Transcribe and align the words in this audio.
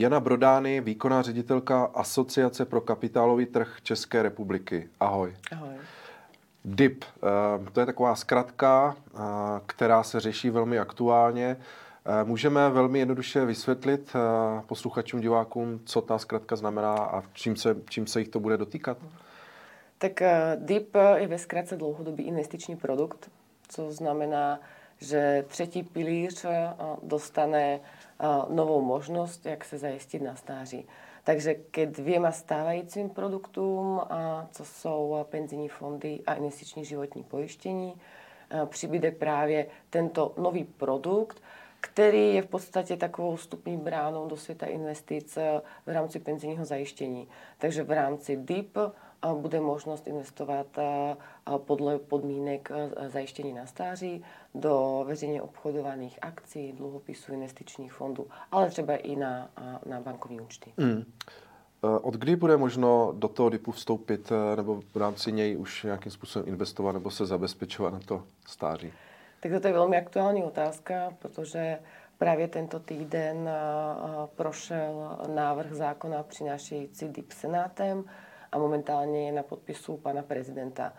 Jana 0.00 0.20
Brodány, 0.20 0.80
výkonná 0.80 1.22
ředitelka 1.22 1.84
Asociace 1.84 2.64
pro 2.64 2.80
kapitálový 2.80 3.46
trh 3.46 3.78
České 3.82 4.22
republiky. 4.22 4.88
Ahoj. 5.00 5.36
Ahoj. 5.52 5.68
DIP, 6.64 7.04
eh, 7.04 7.70
to 7.72 7.80
je 7.80 7.86
taková 7.86 8.14
zkratka, 8.14 8.96
eh, 8.96 9.18
která 9.66 10.02
se 10.02 10.20
řeší 10.20 10.50
velmi 10.50 10.78
aktuálně. 10.78 11.56
Eh, 12.06 12.24
můžeme 12.24 12.70
velmi 12.70 12.98
jednoduše 12.98 13.44
vysvětlit 13.44 14.16
posluchačům, 14.66 15.20
divákům, 15.20 15.80
co 15.84 16.00
ta 16.00 16.18
zkratka 16.18 16.56
znamená 16.56 16.94
a 16.94 17.22
čím 17.32 17.56
se, 17.56 17.76
čím 17.88 18.06
se 18.06 18.18
jich 18.18 18.28
to 18.28 18.40
bude 18.40 18.56
dotýkat? 18.56 18.98
Tak 19.98 20.22
DIP 20.56 20.96
je 21.14 21.26
ve 21.26 21.38
zkratce 21.38 21.76
dlouhodobý 21.76 22.22
investiční 22.22 22.76
produkt, 22.76 23.30
co 23.68 23.92
znamená, 23.92 24.60
že 24.98 25.44
třetí 25.48 25.82
pilíř 25.82 26.46
dostane 27.02 27.80
novou 28.48 28.80
možnost, 28.80 29.46
jak 29.46 29.64
se 29.64 29.78
zajistit 29.78 30.22
na 30.22 30.34
stáří. 30.34 30.86
Takže 31.24 31.54
ke 31.54 31.86
dvěma 31.86 32.32
stávajícím 32.32 33.10
produktům, 33.10 34.00
co 34.50 34.64
jsou 34.64 35.26
penzijní 35.28 35.68
fondy 35.68 36.20
a 36.26 36.34
investiční 36.34 36.84
životní 36.84 37.22
pojištění, 37.22 37.94
přibude 38.66 39.10
právě 39.10 39.66
tento 39.90 40.34
nový 40.38 40.64
produkt, 40.64 41.42
který 41.80 42.34
je 42.34 42.42
v 42.42 42.46
podstatě 42.46 42.96
takovou 42.96 43.36
vstupní 43.36 43.76
bránou 43.76 44.28
do 44.28 44.36
světa 44.36 44.66
investic 44.66 45.38
v 45.86 45.88
rámci 45.88 46.18
penzijního 46.18 46.64
zajištění. 46.64 47.28
Takže 47.58 47.82
v 47.82 47.90
rámci 47.90 48.36
DIP 48.36 48.78
bude 49.34 49.60
možnost 49.60 50.06
investovat 50.06 50.66
podle 51.56 51.98
podmínek 51.98 52.68
zajištění 53.08 53.52
na 53.52 53.66
stáří 53.66 54.24
do 54.54 55.04
veřejně 55.06 55.42
obchodovaných 55.42 56.18
akcí, 56.22 56.72
dluhopisů, 56.72 57.32
investičních 57.32 57.92
fondů, 57.92 58.26
ale 58.52 58.70
třeba 58.70 58.96
i 58.96 59.16
na, 59.16 59.50
na 59.86 60.00
bankovní 60.00 60.40
účty. 60.40 60.72
Mm. 60.76 61.04
Od 62.02 62.14
kdy 62.14 62.36
bude 62.36 62.56
možno 62.56 63.12
do 63.16 63.28
toho 63.28 63.50
DIPu 63.50 63.72
vstoupit 63.72 64.32
nebo 64.56 64.82
v 64.94 64.96
rámci 64.96 65.32
něj 65.32 65.56
už 65.56 65.82
nějakým 65.82 66.12
způsobem 66.12 66.48
investovat 66.48 66.92
nebo 66.92 67.10
se 67.10 67.26
zabezpečovat 67.26 67.92
na 67.92 68.00
to 68.00 68.22
stáří? 68.46 68.92
Tak 69.40 69.52
to 69.60 69.66
je 69.66 69.72
velmi 69.72 69.96
aktuální 69.96 70.44
otázka, 70.44 71.14
protože 71.18 71.78
právě 72.18 72.48
tento 72.48 72.80
týden 72.80 73.50
prošel 74.36 75.18
návrh 75.34 75.72
zákona 75.72 76.22
přinášející 76.22 77.08
DIP 77.08 77.32
senátem 77.32 78.04
a 78.52 78.58
momentálně 78.58 79.26
je 79.26 79.32
na 79.32 79.42
podpisu 79.42 79.96
pana 79.96 80.22
prezidenta. 80.22 80.92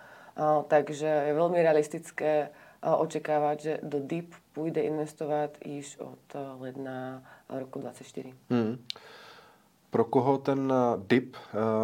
Takže 0.67 1.05
je 1.05 1.33
velmi 1.33 1.63
realistické 1.63 2.49
očekávat, 2.97 3.59
že 3.59 3.79
do 3.83 3.99
DIP 3.99 4.33
půjde 4.53 4.81
investovat 4.81 5.57
již 5.65 5.97
od 5.97 6.19
ledna 6.59 7.23
roku 7.49 7.79
2024. 7.79 8.33
Hmm. 8.49 8.85
Pro 9.89 10.05
koho 10.05 10.37
ten 10.37 10.73
DIP 11.07 11.35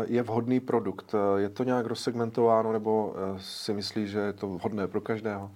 je 0.05 0.23
vhodný 0.23 0.59
produkt? 0.59 1.15
Je 1.37 1.49
to 1.49 1.63
nějak 1.63 1.85
rozsegmentováno 1.85 2.73
nebo 2.73 3.15
si 3.37 3.73
myslí, 3.73 4.07
že 4.07 4.19
je 4.19 4.33
to 4.33 4.47
vhodné 4.47 4.87
pro 4.87 5.01
každého? 5.01 5.51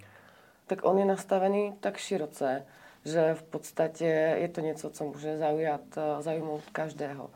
Tak 0.66 0.84
on 0.84 0.98
je 0.98 1.04
nastavený 1.04 1.74
tak 1.80 1.96
široce, 1.96 2.66
že 3.04 3.34
v 3.34 3.42
podstatě 3.42 4.04
je 4.38 4.48
to 4.48 4.60
něco, 4.60 4.90
co 4.90 5.04
může 5.04 5.38
zaujat, 5.38 5.80
zaujmout 6.20 6.62
každého. 6.72 7.30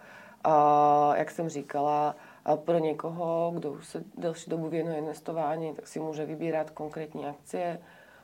A 0.45 1.17
jak 1.17 1.31
jsem 1.31 1.49
říkala, 1.49 2.17
a 2.47 2.57
pro 2.57 2.79
někoho, 2.79 3.53
kdo 3.55 3.73
už 3.73 3.87
se 3.87 4.05
delší 4.19 4.51
dobu 4.51 4.69
věnuje 4.69 4.99
investování, 4.99 5.75
tak 5.75 5.87
si 5.87 6.01
může 6.01 6.27
vybírat 6.27 6.71
konkrétní 6.71 7.27
akcie. 7.27 7.81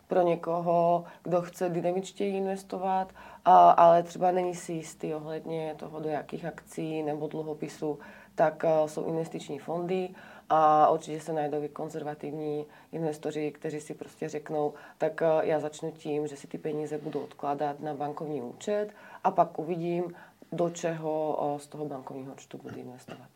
Pro 0.07 0.23
někoho, 0.23 1.05
kdo 1.23 1.43
chce 1.43 1.69
dynamičtěji 1.69 2.37
investovat, 2.37 3.13
a, 3.45 3.71
ale 3.71 4.03
třeba 4.03 4.31
není 4.31 4.55
si 4.55 4.73
jistý 4.73 5.15
ohledně 5.15 5.75
toho, 5.79 6.01
do 6.01 6.09
jakých 6.09 6.45
akcí 6.45 7.03
nebo 7.03 7.27
dluhopisů, 7.27 7.99
tak 8.35 8.65
a, 8.65 8.89
jsou 8.89 9.05
investiční 9.05 9.59
fondy 9.59 10.09
a 10.49 10.91
určitě 10.91 11.21
se 11.21 11.33
najdou 11.33 11.63
i 11.63 11.69
konzervativní 11.69 12.67
investoři, 12.93 13.51
kteří 13.51 13.81
si 13.81 13.95
prostě 13.95 14.29
řeknou, 14.29 14.75
tak 14.99 15.23
já 15.41 15.61
začnu 15.61 15.91
tím, 15.91 16.27
že 16.27 16.37
si 16.37 16.47
ty 16.47 16.59
peníze 16.59 16.99
budu 16.99 17.21
odkládat 17.21 17.81
na 17.81 17.95
bankovní 17.95 18.43
účet 18.43 18.89
a 19.25 19.31
pak 19.31 19.59
uvidím, 19.59 20.15
do 20.53 20.71
čeho 20.71 21.39
z 21.63 21.67
toho 21.67 21.85
bankovního 21.85 22.33
účtu 22.33 22.59
budu 22.59 22.77
investovat. 22.77 23.29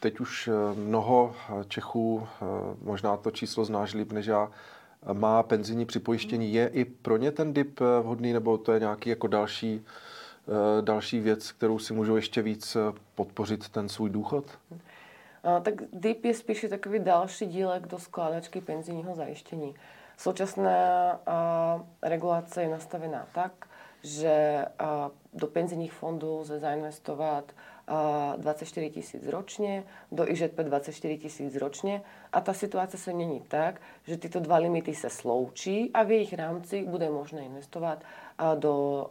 Teď 0.00 0.20
už 0.20 0.48
eh, 0.48 0.74
mnoho 0.74 1.34
eh, 1.34 1.64
Čechů, 1.68 2.26
eh, 2.26 2.44
možná 2.82 3.16
to 3.16 3.30
číslo 3.30 3.64
znáš 3.64 3.94
líp 3.94 4.12
než 4.12 4.26
já, 4.26 4.50
má 5.12 5.42
penzijní 5.42 5.86
připojištění. 5.86 6.52
Je 6.52 6.68
i 6.68 6.84
pro 6.84 7.16
ně 7.16 7.32
ten 7.32 7.52
DIP 7.52 7.80
vhodný, 8.02 8.32
nebo 8.32 8.58
to 8.58 8.72
je 8.72 8.80
nějaký 8.80 9.10
jako 9.10 9.26
další, 9.26 9.84
další 10.80 11.20
věc, 11.20 11.52
kterou 11.52 11.78
si 11.78 11.92
můžou 11.92 12.16
ještě 12.16 12.42
víc 12.42 12.76
podpořit 13.14 13.68
ten 13.68 13.88
svůj 13.88 14.10
důchod? 14.10 14.44
tak 15.62 15.74
DIP 15.92 16.24
je 16.24 16.34
spíše 16.34 16.68
takový 16.68 16.98
další 16.98 17.46
dílek 17.46 17.86
do 17.86 17.98
skládačky 17.98 18.60
penzijního 18.60 19.14
zajištění. 19.14 19.74
Současná 20.16 20.70
regulace 22.02 22.62
je 22.62 22.68
nastavená 22.68 23.26
tak, 23.34 23.52
že 24.02 24.64
do 25.34 25.46
penzijních 25.46 25.92
fondů 25.92 26.38
lze 26.38 26.58
zainvestovat 26.58 27.52
24 28.36 28.90
tisíc 28.90 29.26
ročně, 29.26 29.84
do 30.12 30.30
IŽP 30.30 30.56
24 30.56 31.18
tisíc 31.18 31.56
ročně 31.56 32.02
a 32.32 32.40
ta 32.40 32.52
situace 32.52 32.98
se 32.98 33.12
mění 33.12 33.40
tak, 33.40 33.80
že 34.04 34.16
tyto 34.16 34.40
dva 34.40 34.56
limity 34.56 34.94
se 34.94 35.10
sloučí 35.10 35.90
a 35.92 36.02
v 36.02 36.10
jejich 36.10 36.32
rámci 36.32 36.82
bude 36.82 37.10
možné 37.10 37.42
investovat 37.42 38.02
do 38.54 39.06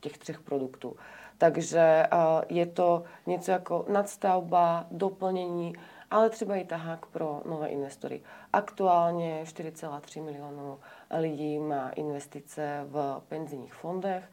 těch 0.00 0.18
třech 0.18 0.40
produktů. 0.40 0.96
Takže 1.38 2.06
je 2.48 2.66
to 2.66 3.02
něco 3.26 3.50
jako 3.50 3.84
nadstavba, 3.88 4.86
doplnění, 4.90 5.74
ale 6.10 6.30
třeba 6.30 6.56
i 6.56 6.64
tahák 6.64 7.06
pro 7.06 7.42
nové 7.44 7.68
investory. 7.68 8.22
Aktuálně 8.52 9.40
4,3 9.44 10.24
milionů 10.24 10.78
lidí 11.18 11.58
má 11.58 11.88
investice 11.90 12.84
v 12.86 13.22
penzijních 13.28 13.74
fondech, 13.74 14.30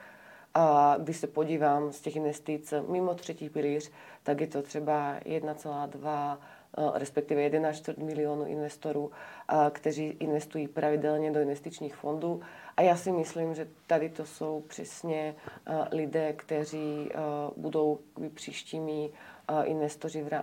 a 0.53 0.95
když 0.99 1.17
se 1.17 1.27
podívám 1.27 1.91
z 1.91 2.01
těch 2.01 2.15
investic 2.15 2.73
mimo 2.87 3.13
třetí 3.13 3.49
pilíř, 3.49 3.91
tak 4.23 4.41
je 4.41 4.47
to 4.47 4.61
třeba 4.61 5.15
1,2 5.19 6.37
eh, 6.77 6.99
respektive 6.99 7.49
1,4 7.49 8.03
milionů 8.03 8.45
investorů, 8.45 9.11
eh, 9.49 9.55
kteří 9.71 10.05
investují 10.05 10.67
pravidelně 10.67 11.31
do 11.31 11.39
investičních 11.39 11.95
fondů. 11.95 12.41
A 12.77 12.81
já 12.81 12.95
si 12.95 13.11
myslím, 13.11 13.55
že 13.55 13.67
tady 13.87 14.09
to 14.09 14.25
jsou 14.25 14.63
přesně 14.67 15.35
eh, 15.67 15.95
lidé, 15.95 16.33
kteří 16.33 17.11
budou 17.57 17.99
příštími 18.33 19.09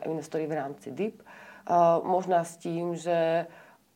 investory 0.04 0.46
v 0.46 0.52
rámci 0.52 0.90
DIP. 0.90 1.22
Možná 2.02 2.44
s 2.44 2.56
tím, 2.56 2.96
že 2.96 3.46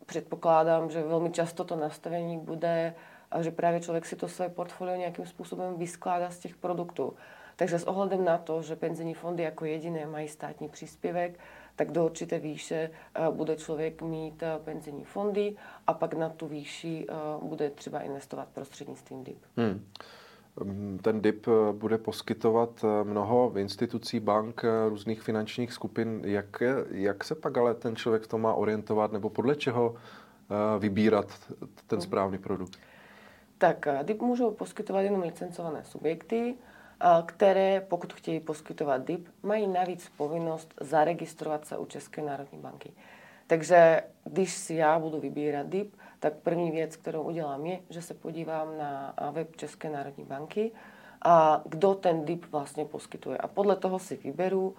předpokládám, 0.07 0.91
že 0.91 1.03
velmi 1.03 1.31
často 1.31 1.65
to 1.65 1.77
nastavení 1.77 2.39
bude 2.39 2.95
a 3.35 3.43
že 3.43 3.51
právě 3.51 3.81
člověk 3.81 4.07
si 4.07 4.17
to 4.17 4.29
své 4.29 4.49
portfolio 4.49 4.97
nějakým 4.97 5.27
způsobem 5.27 5.75
vyskládá 5.77 6.31
z 6.31 6.39
těch 6.39 6.57
produktů. 6.57 7.15
Takže 7.57 7.79
s 7.79 7.85
ohledem 7.85 8.25
na 8.25 8.39
to, 8.39 8.63
že 8.63 8.77
penzijní 8.77 9.15
fondy 9.15 9.43
jako 9.43 9.65
jediné 9.65 10.07
mají 10.07 10.29
státní 10.29 10.69
příspěvek, 10.69 11.39
tak 11.77 11.93
do 11.93 12.05
určité 12.05 12.39
výše 12.39 12.91
eh, 13.15 13.31
bude 13.31 13.57
člověk 13.57 14.03
mít 14.03 14.43
eh, 14.43 14.59
penzijní 14.65 15.05
fondy 15.05 15.57
a 15.87 15.95
pak 15.95 16.15
na 16.15 16.29
tu 16.29 16.47
výši 16.47 17.07
eh, 17.09 17.15
bude 17.43 17.71
třeba 17.71 18.01
investovat 18.01 18.49
prostřednictvím 18.55 19.25
DIP. 19.25 19.39
Hmm. 19.57 19.85
Mm, 20.65 20.99
ten 21.03 21.23
DIP 21.23 21.47
bude 21.73 21.99
poskytovat 21.99 22.85
mnoho 23.03 23.53
institucí, 23.57 24.21
bank, 24.21 24.63
různých 24.89 25.23
finančních 25.23 25.73
skupin. 25.73 26.21
Jak, 26.25 26.63
jak 26.91 27.25
se 27.25 27.35
pak 27.35 27.59
ale 27.59 27.75
ten 27.75 27.97
člověk 27.97 28.23
v 28.23 28.29
tom 28.29 28.43
má 28.43 28.55
orientovat 28.55 29.13
nebo 29.13 29.31
podle 29.31 29.57
čeho 29.57 29.95
vybírat 30.79 31.27
ten 31.87 32.01
správný 32.01 32.39
produkt? 32.39 32.79
Tak 33.65 33.87
eh, 33.87 33.99
DIP 34.03 34.23
můžou 34.23 34.51
poskytovat 34.51 35.01
jenom 35.01 35.23
licencované 35.23 35.85
subjekty, 35.85 36.55
eh, 36.55 37.07
které, 37.27 37.81
pokud 37.81 38.13
chtějí 38.13 38.41
poskytovat 38.41 39.05
DIP, 39.05 39.29
mají 39.43 39.67
navíc 39.67 40.13
povinnost 40.17 40.75
zaregistrovat 40.81 41.67
se 41.67 41.77
u 41.77 41.87
České 41.87 42.23
národní 42.23 42.59
banky. 42.59 42.93
Takže 43.47 44.03
když 44.25 44.53
si 44.53 44.75
já 44.75 44.99
budu 44.99 45.21
vybírat 45.21 45.67
DIP, 45.67 45.97
tak 46.21 46.33
první 46.33 46.71
věc, 46.71 46.97
kterou 46.97 47.23
udělám, 47.23 47.67
je, 47.67 47.81
že 47.91 48.03
se 48.03 48.15
podívám 48.15 48.79
na 48.79 49.15
eh, 49.17 49.31
web 49.31 49.57
České 49.57 49.91
národní 49.91 50.25
banky 50.25 50.73
a 51.23 51.63
kdo 51.65 51.95
ten 51.95 52.25
DIP 52.25 52.45
vlastně 52.51 52.85
poskytuje. 52.85 53.39
A 53.39 53.49
podle 53.49 53.77
toho 53.77 53.99
si 53.99 54.17
vyberu, 54.17 54.77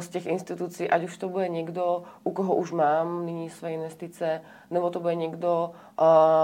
z 0.00 0.08
těch 0.08 0.26
institucí, 0.26 0.90
ať 0.90 1.04
už 1.04 1.16
to 1.16 1.28
bude 1.28 1.48
někdo, 1.48 2.02
u 2.24 2.32
koho 2.32 2.54
už 2.54 2.72
mám 2.72 3.26
nyní 3.26 3.50
své 3.50 3.72
investice, 3.72 4.40
nebo 4.70 4.90
to 4.90 5.00
bude 5.00 5.14
někdo, 5.14 5.70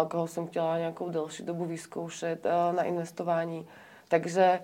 koho 0.08 0.26
jsem 0.26 0.46
chtěla 0.46 0.78
nějakou 0.78 1.08
delší 1.08 1.42
dobu 1.42 1.64
vyzkoušet 1.64 2.46
na 2.72 2.82
investování. 2.82 3.66
Takže 4.08 4.60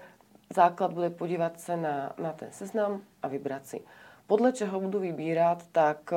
základ 0.55 0.93
bude 0.93 1.11
podívat 1.11 1.61
se 1.61 1.77
na, 1.77 2.13
na 2.19 2.33
ten 2.33 2.49
seznam 2.51 3.01
a 3.23 3.29
vybrat 3.29 3.67
si. 3.67 3.81
Podle 4.27 4.53
čeho 4.53 4.81
budu 4.81 5.01
vybírat, 5.01 5.65
tak 5.73 6.11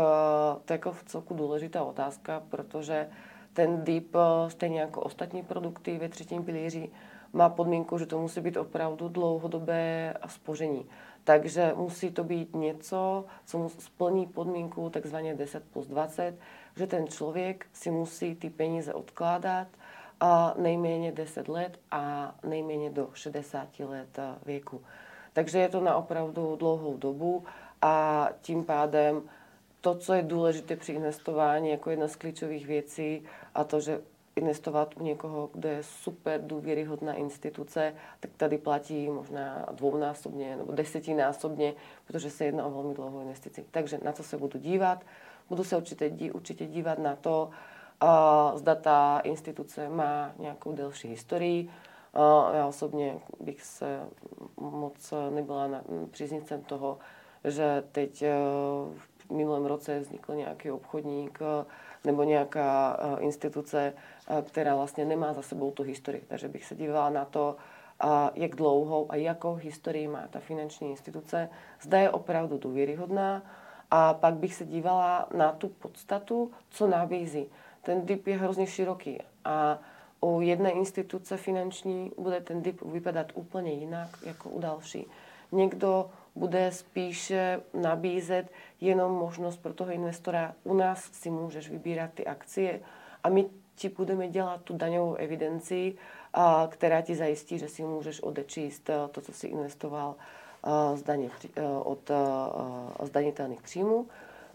to 0.66 0.74
je 0.74 0.76
jako 0.76 0.92
v 0.92 1.04
celku 1.04 1.34
důležitá 1.34 1.84
otázka, 1.84 2.44
protože 2.50 3.10
ten 3.54 3.84
DIP, 3.84 4.16
stejně 4.48 4.82
jako 4.82 5.02
ostatní 5.02 5.44
produkty 5.44 5.98
ve 5.98 6.10
třetím 6.10 6.44
pilíři, 6.44 6.90
má 7.34 7.50
podmínku, 7.50 7.98
že 7.98 8.06
to 8.06 8.20
musí 8.20 8.42
být 8.42 8.58
opravdu 8.58 9.10
dlouhodobé 9.10 10.14
spoření. 10.28 10.86
Takže 11.24 11.74
musí 11.76 12.12
to 12.12 12.24
být 12.24 12.56
něco, 12.56 13.26
co 13.46 13.70
splní 13.80 14.28
podmínku 14.28 14.90
takzvaně 14.90 15.36
10 15.36 15.64
plus 15.64 15.88
20, 15.88 16.38
že 16.76 16.88
ten 16.88 17.08
člověk 17.08 17.66
si 17.74 17.92
musí 17.92 18.36
ty 18.36 18.50
peníze 18.50 18.94
odkládat 18.94 19.68
a 20.20 20.54
nejméně 20.58 21.12
10 21.12 21.48
let 21.48 21.80
a 21.92 22.36
nejméně 22.44 22.90
do 22.90 23.10
60 23.14 23.80
let 23.80 24.20
věku. 24.46 24.82
Takže 25.34 25.60
je 25.60 25.70
to 25.70 25.82
na 25.82 25.96
opravdu 25.96 26.56
dlouhou 26.56 26.98
dobu 26.98 27.44
a 27.82 28.30
tím 28.42 28.64
pádem 28.64 29.22
to, 29.82 29.96
co 29.96 30.14
je 30.14 30.22
důležité 30.22 30.76
při 30.76 30.94
investování, 30.94 31.70
jako 31.70 31.90
jedna 31.90 32.08
z 32.08 32.16
klíčových 32.16 32.68
věcí 32.68 33.24
a 33.56 33.64
to, 33.64 33.80
že 33.80 34.02
investovat 34.36 34.94
u 35.00 35.04
někoho, 35.04 35.50
kdo 35.54 35.70
je 35.70 35.84
super 35.84 36.42
důvěryhodná 36.42 37.14
instituce, 37.14 37.94
tak 38.20 38.32
tady 38.38 38.58
platí 38.58 39.10
možná 39.10 39.66
dvounásobně 39.72 40.56
nebo 40.56 40.72
desetinásobně, 40.72 41.74
protože 42.08 42.30
se 42.30 42.46
jedná 42.46 42.66
o 42.66 42.72
velmi 42.72 42.94
dlouhou 42.94 43.22
investici. 43.22 43.66
Takže 43.72 44.00
na 44.04 44.12
co 44.12 44.24
se 44.24 44.38
budu 44.38 44.60
dívat? 44.60 45.04
Budu 45.50 45.64
se 45.64 45.78
určitě, 45.78 46.12
určitě 46.34 46.66
dívat 46.66 47.00
na 47.00 47.16
to, 47.16 47.50
uh, 48.04 48.60
zda 48.60 48.76
ta 48.76 49.20
instituce 49.20 49.90
má 49.90 50.32
nějakou 50.40 50.72
delší 50.72 51.08
historii. 51.08 51.70
Uh, 52.16 52.56
já 52.56 52.68
osobně 52.68 53.20
bych 53.40 53.62
se 53.62 54.00
moc 54.58 55.14
nebyla 55.30 55.68
na, 55.68 55.82
příznicem 56.12 56.62
toho, 56.62 56.98
že 57.44 57.84
teď 57.92 58.24
uh, 58.24 58.94
v 59.18 59.32
minulém 59.32 59.66
roce 59.66 60.00
vznikl 60.00 60.36
nějaký 60.36 60.72
obchodník, 60.72 61.40
uh, 61.42 61.72
nebo 62.06 62.24
nějaká 62.24 63.00
eh, 63.00 63.22
instituce, 63.22 63.94
která 64.42 64.76
vlastně 64.76 65.06
nemá 65.06 65.34
za 65.34 65.42
sebou 65.42 65.72
tu 65.72 65.84
historii. 65.84 66.24
Takže 66.28 66.48
bych 66.48 66.66
se 66.66 66.76
dívala 66.76 67.10
na 67.10 67.26
to, 67.26 67.56
jak 68.34 68.56
dlouhou 68.56 69.12
a 69.12 69.16
jakou 69.16 69.54
historii 69.54 70.08
má 70.08 70.28
ta 70.30 70.40
finanční 70.40 70.90
instituce, 70.90 71.50
zda 71.82 72.00
je 72.00 72.10
opravdu 72.10 72.58
důvěryhodná 72.58 73.44
a 73.92 74.14
pak 74.14 74.34
bych 74.34 74.56
se 74.56 74.66
dívala 74.66 75.28
na 75.38 75.52
tu 75.52 75.70
podstatu, 75.70 76.52
co 76.70 76.88
nabízí. 76.88 77.46
Ten 77.82 78.06
DIP 78.06 78.28
je 78.28 78.38
hrozně 78.38 78.68
široký 78.68 79.20
a 79.46 79.80
u 80.22 80.42
jedné 80.42 80.72
instituce 80.72 81.38
finanční 81.38 82.12
bude 82.18 82.42
ten 82.42 82.62
DIP 82.62 82.82
vypadat 82.82 83.28
úplně 83.34 83.72
jinak 83.72 84.10
jako 84.26 84.50
u 84.50 84.60
další. 84.60 85.08
Někdo 85.52 86.10
bude 86.36 86.72
spíše 86.72 87.62
nabízet 87.74 88.52
jenom 88.82 89.12
možnost 89.12 89.58
pro 89.58 89.74
toho 89.74 89.92
investora, 89.92 90.54
u 90.64 90.74
nás 90.74 91.04
si 91.04 91.30
můžeš 91.30 91.70
vybírat 91.70 92.10
ty 92.14 92.26
akcie 92.26 92.80
a 93.24 93.30
my 93.30 93.46
ti 93.82 93.90
budeme 93.90 94.28
dělat 94.28 94.62
tu 94.62 94.78
daňovou 94.78 95.16
evidenci, 95.16 95.96
která 96.70 97.02
ti 97.02 97.16
zajistí, 97.16 97.60
že 97.60 97.68
si 97.68 97.84
můžeš 97.84 98.24
odečíst 98.24 98.90
to, 99.12 99.22
co 99.22 99.32
si 99.34 99.48
investoval 99.48 100.16
z 100.96 101.04
daně, 101.04 101.30
od 101.84 102.12
zdanitelných 103.04 103.62
příjmů. 103.62 104.08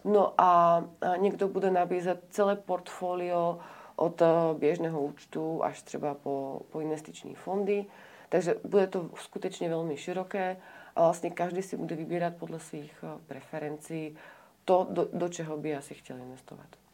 No 0.05 0.33
a, 0.37 0.83
někdo 1.17 1.47
bude 1.47 1.71
nabízet 1.71 2.23
celé 2.29 2.55
portfolio 2.55 3.59
od 3.95 4.21
běžného 4.57 5.01
účtu 5.01 5.63
až 5.63 5.81
třeba 5.81 6.13
po, 6.13 6.61
po 6.71 6.79
investiční 6.79 7.35
fondy. 7.35 7.85
Takže 8.29 8.55
bude 8.63 8.87
to 8.87 9.09
skutečně 9.15 9.69
velmi 9.69 9.97
široké 9.97 10.57
a 10.95 11.01
vlastně 11.01 11.29
každý 11.29 11.61
si 11.61 11.77
bude 11.77 11.95
vybírat 11.95 12.33
podle 12.39 12.59
svých 12.59 13.03
preferencí 13.27 14.17
to, 14.65 14.87
do, 14.89 15.07
do 15.13 15.29
čeho 15.29 15.57
by 15.57 15.75
asi 15.75 15.93
chtěl 15.93 16.17
investovat. 16.17 16.86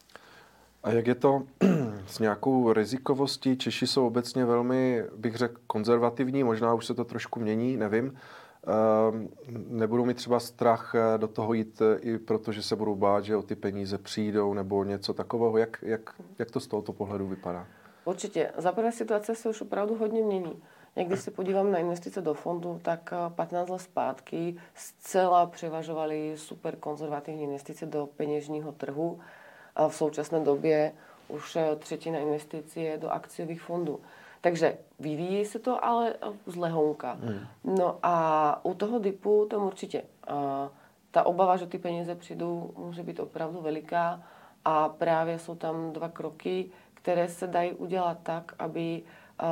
A 0.83 0.91
jak 0.91 1.07
je 1.07 1.15
to 1.15 1.43
s 2.07 2.19
nějakou 2.19 2.73
rizikovostí? 2.73 3.57
Češi 3.57 3.87
jsou 3.87 4.07
obecně 4.07 4.45
velmi, 4.45 5.03
bych 5.15 5.35
řekl, 5.35 5.61
konzervativní, 5.67 6.43
možná 6.43 6.73
už 6.73 6.85
se 6.85 6.93
to 6.93 7.03
trošku 7.05 7.39
mění, 7.39 7.77
nevím. 7.77 8.17
Ehm, 8.67 9.29
nebudou 9.67 10.05
mi 10.05 10.13
třeba 10.13 10.39
strach 10.39 10.95
eh, 10.95 11.17
do 11.17 11.27
toho 11.27 11.53
jít 11.53 11.81
eh, 11.81 11.99
i 11.99 12.17
proto, 12.17 12.51
že 12.51 12.63
se 12.63 12.75
budou 12.75 12.95
bát, 12.95 13.23
že 13.23 13.35
o 13.35 13.41
ty 13.41 13.55
peníze 13.55 13.97
přijdou 13.97 14.53
nebo 14.53 14.83
něco 14.83 15.13
takového. 15.13 15.57
Jak, 15.57 15.77
jak, 15.81 16.15
jak 16.39 16.51
to 16.51 16.59
z 16.59 16.67
tohoto 16.67 16.93
pohledu 16.93 17.27
vypadá? 17.27 17.67
Určitě. 18.05 18.51
Za 18.57 18.71
prvé 18.71 18.91
situace 18.91 19.35
se 19.35 19.49
už 19.49 19.61
opravdu 19.61 19.95
hodně 19.95 20.21
mění. 20.21 20.63
Někdy 20.95 21.17
se 21.17 21.31
podívám 21.31 21.71
na 21.71 21.77
investice 21.77 22.21
do 22.21 22.33
fondu, 22.33 22.79
tak 22.83 23.13
15 23.35 23.69
let 23.69 23.79
zpátky 23.79 24.55
zcela 24.75 25.45
převažovaly 25.45 26.33
super 26.35 26.75
konzervativní 26.75 27.43
investice 27.43 27.85
do 27.85 28.09
peněžního 28.17 28.71
trhu. 28.71 29.19
A 29.75 29.87
v 29.87 29.95
současné 29.95 30.39
době 30.39 30.91
už 31.27 31.57
třetina 31.79 32.19
investic 32.19 32.77
je 32.77 32.97
do 32.97 33.09
akciových 33.09 33.61
fondů. 33.61 33.99
Takže 34.41 34.77
vyvíjí 34.99 35.45
se 35.45 35.59
to, 35.59 35.85
ale 35.85 36.13
z 36.45 36.55
lehounka. 36.55 37.13
Hmm. 37.13 37.39
No 37.63 37.99
a 38.03 38.59
u 38.65 38.73
toho 38.73 38.99
DIPu 38.99 39.45
tam 39.49 39.63
určitě 39.63 40.03
a 40.27 40.69
ta 41.11 41.25
obava, 41.25 41.57
že 41.57 41.67
ty 41.67 41.77
peníze 41.77 42.15
přijdou, 42.15 42.73
může 42.77 43.03
být 43.03 43.19
opravdu 43.19 43.61
veliká 43.61 44.23
a 44.65 44.89
právě 44.89 45.39
jsou 45.39 45.55
tam 45.55 45.93
dva 45.93 46.09
kroky, 46.09 46.71
které 46.93 47.29
se 47.29 47.47
dají 47.47 47.71
udělat 47.71 48.17
tak, 48.23 48.55
aby 48.59 49.01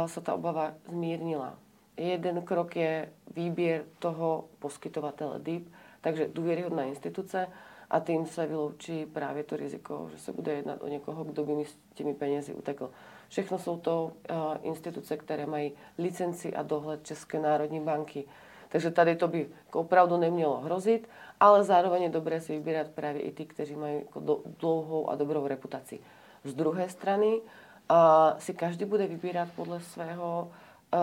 se 0.05 0.21
ta 0.21 0.33
obava 0.33 0.73
zmírnila. 0.89 1.53
Jeden 1.97 2.41
krok 2.41 2.75
je 2.75 3.11
výběr 3.35 3.83
toho 3.99 4.45
poskytovatele 4.59 5.39
DIP, 5.39 5.71
takže 6.01 6.29
důvěryhodná 6.33 6.83
instituce 6.83 7.47
a 7.91 7.99
tím 7.99 8.25
se 8.25 8.47
vyloučí 8.47 9.05
právě 9.05 9.43
to 9.43 9.57
riziko, 9.57 10.07
že 10.11 10.17
se 10.17 10.31
bude 10.31 10.53
jednat 10.53 10.81
o 10.81 10.87
někoho, 10.87 11.23
kdo 11.23 11.45
by 11.45 11.53
mi 11.53 11.65
s 11.65 11.77
těmi 11.93 12.13
penězi 12.13 12.53
utekl. 12.53 12.89
Všechno 13.29 13.59
jsou 13.59 13.77
to 13.77 14.11
uh, 14.29 14.37
instituce, 14.61 15.17
které 15.17 15.45
mají 15.45 15.73
licenci 15.97 16.53
a 16.53 16.63
dohled 16.63 17.05
České 17.05 17.39
národní 17.39 17.79
banky. 17.79 18.25
Takže 18.69 18.91
tady 18.91 19.15
to 19.15 19.27
by 19.27 19.49
opravdu 19.73 20.17
nemělo 20.17 20.57
hrozit, 20.57 21.09
ale 21.39 21.63
zároveň 21.63 22.03
je 22.03 22.09
dobré 22.09 22.41
si 22.41 22.53
vybírat 22.53 22.87
právě 22.87 23.21
i 23.21 23.31
ty, 23.31 23.45
kteří 23.45 23.75
mají 23.75 23.95
jako 23.95 24.41
dlouhou 24.59 25.09
a 25.09 25.15
dobrou 25.15 25.47
reputaci. 25.47 25.99
Z 26.43 26.53
druhé 26.53 26.89
strany 26.89 27.41
a 27.89 28.35
si 28.39 28.53
každý 28.53 28.85
bude 28.85 29.07
vybírat 29.07 29.47
podle 29.55 29.79
svého 29.79 30.51
uh, 30.93 30.99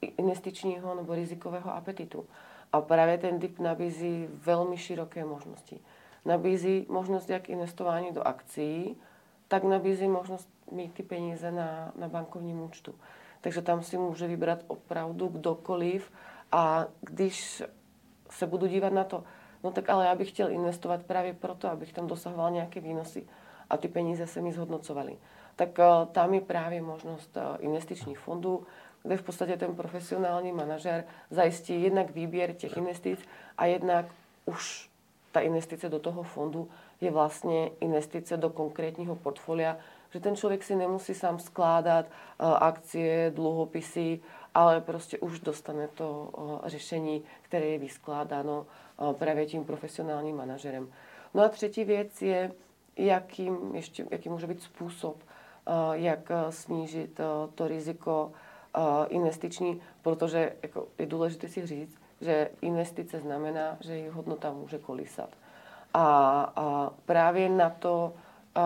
investičního 0.00 0.94
nebo 0.94 1.14
rizikového 1.14 1.74
apetitu. 1.74 2.26
A 2.74 2.80
právě 2.80 3.18
ten 3.18 3.38
DIP 3.38 3.58
nabízí 3.58 4.28
velmi 4.30 4.76
široké 4.76 5.24
možnosti. 5.24 5.80
Nabízí 6.24 6.86
možnost 6.88 7.30
jak 7.30 7.48
investování 7.48 8.12
do 8.12 8.26
akcí, 8.26 8.96
tak 9.48 9.64
nabízí 9.64 10.08
možnost 10.08 10.48
mít 10.70 10.94
ty 10.94 11.02
peníze 11.02 11.50
na, 11.50 11.92
na 11.96 12.08
bankovním 12.08 12.60
účtu. 12.60 12.94
Takže 13.40 13.62
tam 13.62 13.82
si 13.82 13.98
může 13.98 14.26
vybrat 14.26 14.64
opravdu 14.66 15.28
kdokoliv 15.28 16.12
a 16.52 16.86
když 17.00 17.62
se 18.30 18.46
budu 18.46 18.66
dívat 18.66 18.92
na 18.92 19.04
to, 19.04 19.24
no 19.64 19.70
tak 19.70 19.88
ale 19.90 20.06
já 20.06 20.14
bych 20.14 20.28
chtěl 20.28 20.50
investovat 20.50 21.02
právě 21.02 21.34
proto, 21.34 21.68
abych 21.68 21.92
tam 21.92 22.06
dosahoval 22.06 22.50
nějaké 22.50 22.80
výnosy 22.80 23.26
a 23.70 23.76
ty 23.76 23.88
peníze 23.88 24.26
se 24.26 24.40
mi 24.40 24.52
zhodnocovaly 24.52 25.18
tak 25.56 25.78
eh, 25.78 26.06
tam 26.12 26.34
je 26.34 26.40
právě 26.40 26.82
možnost 26.82 27.36
eh, 27.36 27.58
investičních 27.58 28.18
fondů, 28.18 28.66
kde 29.04 29.16
v 29.16 29.22
podstatě 29.22 29.56
ten 29.56 29.76
profesionální 29.76 30.52
manažer 30.52 31.04
zajistí 31.30 31.82
jednak 31.82 32.10
výběr 32.10 32.52
těch 32.52 32.76
investic 32.76 33.20
a 33.58 33.66
jednak 33.66 34.06
už 34.44 34.90
ta 35.32 35.40
investice 35.40 35.88
do 35.88 35.98
toho 35.98 36.22
fondu 36.22 36.68
je 37.00 37.10
vlastně 37.10 37.70
investice 37.80 38.36
do 38.36 38.50
konkrétního 38.50 39.16
portfolia, 39.16 39.76
že 40.10 40.20
ten 40.20 40.36
člověk 40.36 40.62
si 40.62 40.76
nemusí 40.76 41.14
sám 41.14 41.38
skládat 41.38 42.06
eh, 42.06 42.44
akcie, 42.60 43.32
dluhopisy, 43.34 44.20
ale 44.54 44.80
prostě 44.80 45.18
už 45.18 45.40
dostane 45.40 45.88
to 45.88 46.30
řešení, 46.64 47.22
které 47.42 47.66
je 47.66 47.78
vyskládáno 47.78 48.66
právě 49.18 49.46
tím 49.46 49.64
profesionálním 49.64 50.36
manažerem. 50.36 50.92
No 51.34 51.42
a 51.42 51.48
třetí 51.48 51.84
věc 51.84 52.22
je, 52.22 52.52
jakým, 52.96 53.74
ještě, 53.74 54.06
jaký 54.10 54.28
může 54.28 54.46
být 54.46 54.62
způsob 54.62 55.16
Eh, 55.66 55.98
jak 55.98 56.30
eh, 56.30 56.52
snížit 56.52 57.20
eh, 57.20 57.24
to 57.54 57.68
riziko 57.68 58.32
investiční, 59.08 59.80
protože 60.02 60.52
jako 60.62 60.88
je 60.98 61.06
důležité 61.06 61.48
si 61.48 61.66
říct, 61.66 61.98
že 62.20 62.50
investice 62.60 63.20
znamená, 63.20 63.76
že 63.80 63.92
jejich 63.92 64.12
hodnota 64.12 64.52
může 64.52 64.78
kolísat. 64.78 65.28
A, 65.94 66.06
a 66.56 66.90
právě 67.06 67.48
na 67.48 67.70
to 67.70 68.14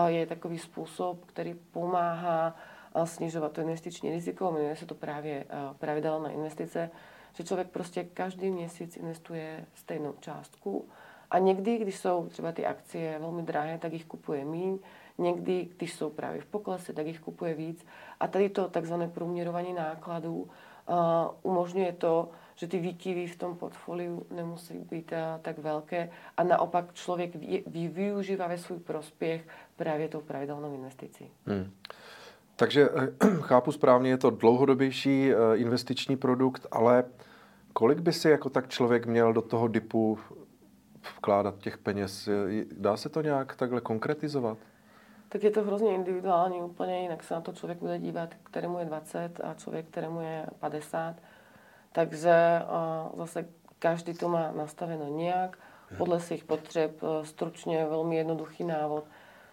je 0.07 0.25
takový 0.25 0.59
způsob, 0.59 1.25
který 1.25 1.53
pomáhá 1.53 2.55
snižovat 3.03 3.51
to 3.51 3.61
investiční 3.61 4.11
riziko, 4.11 4.51
jmenuje 4.51 4.75
se 4.75 4.85
to 4.85 4.95
právě 4.95 5.45
pravidelná 5.79 6.29
investice, 6.29 6.89
že 7.33 7.43
člověk 7.43 7.67
prostě 7.69 8.03
každý 8.03 8.49
měsíc 8.51 8.97
investuje 8.97 9.65
stejnou 9.73 10.13
částku. 10.19 10.87
A 11.31 11.39
někdy, 11.39 11.77
když 11.77 11.97
jsou 11.97 12.27
třeba 12.27 12.51
ty 12.51 12.65
akcie 12.65 13.19
velmi 13.19 13.43
drahé, 13.43 13.77
tak 13.77 13.93
jich 13.93 14.05
kupuje 14.05 14.45
míň, 14.45 14.79
Někdy, 15.19 15.67
když 15.77 15.93
jsou 15.93 16.09
právě 16.09 16.41
v 16.41 16.45
poklese, 16.45 16.93
tak 16.93 17.07
jich 17.07 17.19
kupuje 17.19 17.53
víc. 17.53 17.85
A 18.19 18.27
tady 18.27 18.49
to 18.49 18.69
takzvané 18.69 19.07
průměrování 19.07 19.73
nákladů 19.73 20.35
uh, 20.41 20.95
umožňuje 21.43 21.93
to, 21.93 22.29
že 22.55 22.67
ty 22.67 22.79
výkyvy 22.79 23.27
v 23.27 23.37
tom 23.37 23.55
portfoliu 23.55 24.25
nemusí 24.31 24.77
být 24.79 25.11
uh, 25.11 25.41
tak 25.41 25.57
velké 25.57 26.09
a 26.37 26.43
naopak 26.43 26.93
člověk 26.93 27.35
vy, 27.35 27.63
využívá 27.87 28.47
ve 28.47 28.57
svůj 28.57 28.79
prospěch 28.79 29.47
právě 29.75 30.07
tou 30.07 30.21
pravidelnou 30.21 30.73
investicí. 30.73 31.31
Hmm. 31.45 31.71
Takže 32.55 32.89
chápu 33.41 33.71
správně, 33.71 34.09
je 34.09 34.17
to 34.17 34.29
dlouhodobější 34.29 35.31
investiční 35.55 36.17
produkt, 36.17 36.67
ale 36.71 37.03
kolik 37.73 37.99
by 37.99 38.13
si 38.13 38.29
jako 38.29 38.49
tak 38.49 38.67
člověk 38.67 39.05
měl 39.05 39.33
do 39.33 39.41
toho 39.41 39.67
DIPu 39.67 40.19
vkládat 41.17 41.57
těch 41.57 41.77
peněz? 41.77 42.29
Dá 42.77 42.97
se 42.97 43.09
to 43.09 43.21
nějak 43.21 43.55
takhle 43.55 43.81
konkretizovat? 43.81 44.57
Tak 45.29 45.43
je 45.43 45.51
to 45.51 45.63
hrozně 45.63 45.95
individuální, 45.95 46.61
úplně 46.61 47.01
jinak 47.01 47.23
se 47.23 47.33
na 47.33 47.41
to 47.41 47.53
člověk 47.53 47.79
bude 47.79 47.99
dívat, 47.99 48.29
kterému 48.43 48.79
je 48.79 48.85
20 48.85 49.41
a 49.43 49.53
člověk, 49.53 49.85
kterému 49.85 50.21
je 50.21 50.45
50. 50.59 51.15
Takže 51.91 52.61
zase 53.17 53.45
každý 53.79 54.13
to 54.13 54.29
má 54.29 54.51
nastaveno 54.51 55.07
nějak, 55.07 55.57
podle 55.97 56.19
svých 56.19 56.43
potřeb. 56.43 57.01
Stručně 57.23 57.85
velmi 57.85 58.15
jednoduchý 58.15 58.63
návod. 58.63 59.03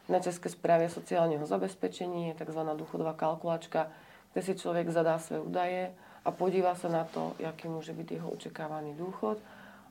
Na 0.09 0.21
České 0.21 0.49
správě 0.49 0.88
sociálního 0.88 1.47
zabezpečení 1.47 2.28
je 2.28 2.35
tzv. 2.35 2.59
důchodová 2.76 3.12
kalkulačka, 3.12 3.88
kde 4.33 4.42
si 4.42 4.54
člověk 4.54 4.88
zadá 4.88 5.18
své 5.18 5.40
údaje 5.40 5.95
a 6.25 6.30
podívá 6.30 6.75
se 6.75 6.88
na 6.88 7.04
to, 7.04 7.33
jaký 7.38 7.68
může 7.68 7.92
být 7.92 8.12
jeho 8.12 8.30
očekávaný 8.30 8.95
důchod 8.95 9.38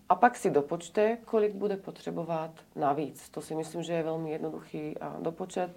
a 0.09 0.15
pak 0.15 0.35
si 0.35 0.51
dopočte, 0.51 1.17
kolik 1.25 1.53
bude 1.53 1.77
potřebovat 1.77 2.51
navíc. 2.75 3.29
To 3.29 3.41
si 3.41 3.55
myslím, 3.55 3.83
že 3.83 3.93
je 3.93 4.03
velmi 4.03 4.31
jednoduchý 4.31 4.95
dopočet. 5.19 5.75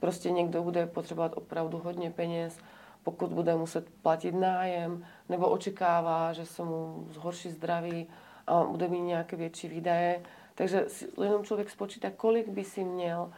Prostě 0.00 0.30
někdo 0.30 0.62
bude 0.62 0.86
potřebovat 0.86 1.32
opravdu 1.36 1.78
hodně 1.78 2.10
peněz, 2.10 2.58
pokud 3.02 3.32
bude 3.32 3.56
muset 3.56 3.90
platit 4.02 4.32
nájem, 4.32 5.04
nebo 5.28 5.48
očekává, 5.48 6.32
že 6.32 6.46
se 6.46 6.62
mu 6.62 7.06
zhorší 7.10 7.50
zdraví 7.50 8.06
a 8.46 8.64
bude 8.64 8.88
mít 8.88 9.00
nějaké 9.00 9.36
větší 9.36 9.68
výdaje. 9.68 10.22
Takže 10.54 10.86
jenom 11.22 11.44
člověk 11.44 11.70
spočítá, 11.70 12.10
kolik 12.10 12.48
by 12.48 12.64
si 12.64 12.84
měl 12.84 13.32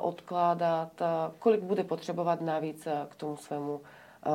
odkládat, 0.00 1.02
kolik 1.38 1.62
bude 1.62 1.84
potřebovat 1.84 2.40
navíc 2.40 2.88
k 3.08 3.14
tomu 3.14 3.36
svému 3.36 3.80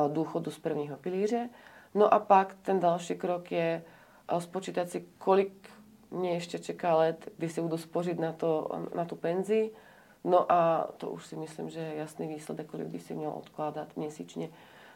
důchodu 0.08 0.50
z 0.50 0.58
prvního 0.58 0.96
pilíře. 0.96 1.48
No 1.94 2.14
a 2.14 2.18
pak 2.18 2.56
ten 2.62 2.80
další 2.80 3.14
krok 3.14 3.52
je 3.52 3.82
spočítat 4.38 4.88
si, 4.88 5.04
kolik 5.18 5.70
mě 6.10 6.30
ještě 6.30 6.58
čeká 6.58 6.96
let, 6.96 7.28
kdy 7.36 7.48
si 7.48 7.60
budu 7.60 7.78
spořit 7.78 8.18
na, 8.18 8.32
to, 8.32 8.68
na 8.94 9.04
tu 9.04 9.16
penzi. 9.16 9.70
No 10.24 10.52
a 10.52 10.88
to 10.96 11.10
už 11.10 11.26
si 11.26 11.36
myslím, 11.36 11.70
že 11.70 11.80
je 11.80 11.94
jasný 11.94 12.28
výsledek, 12.28 12.66
kolik 12.66 12.86
by 12.86 12.98
si 12.98 13.14
měl 13.14 13.30
odkládat 13.30 13.96
měsíčně. 13.96 14.48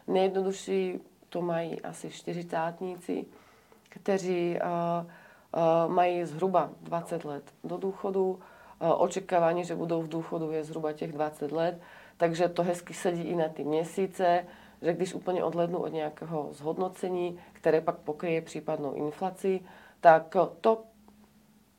Nejjednodušší 0.07 0.99
to 1.29 1.41
mají 1.41 1.81
asi 1.81 2.09
čtyřicátníci, 2.09 3.25
kteří 3.89 4.59
uh, 4.59 5.07
uh, 5.87 5.93
mají 5.93 6.25
zhruba 6.25 6.69
20 6.81 7.25
let 7.25 7.43
do 7.63 7.77
důchodu. 7.77 8.31
Uh, 8.81 9.01
očekávání, 9.01 9.65
že 9.65 9.75
budou 9.75 10.01
v 10.01 10.09
důchodu, 10.09 10.51
je 10.51 10.63
zhruba 10.63 10.93
těch 10.93 11.11
20 11.11 11.51
let. 11.51 11.81
Takže 12.17 12.49
to 12.49 12.63
hezky 12.63 12.93
sedí 12.93 13.21
i 13.21 13.35
na 13.35 13.49
ty 13.49 13.63
měsíce 13.63 14.45
že 14.81 14.93
když 14.93 15.13
úplně 15.13 15.43
odhlednu 15.43 15.79
od 15.79 15.87
nějakého 15.87 16.49
zhodnocení, 16.51 17.39
které 17.53 17.81
pak 17.81 17.97
pokryje 17.97 18.41
případnou 18.41 18.93
inflaci, 18.93 19.61
tak 20.01 20.35
to 20.61 20.83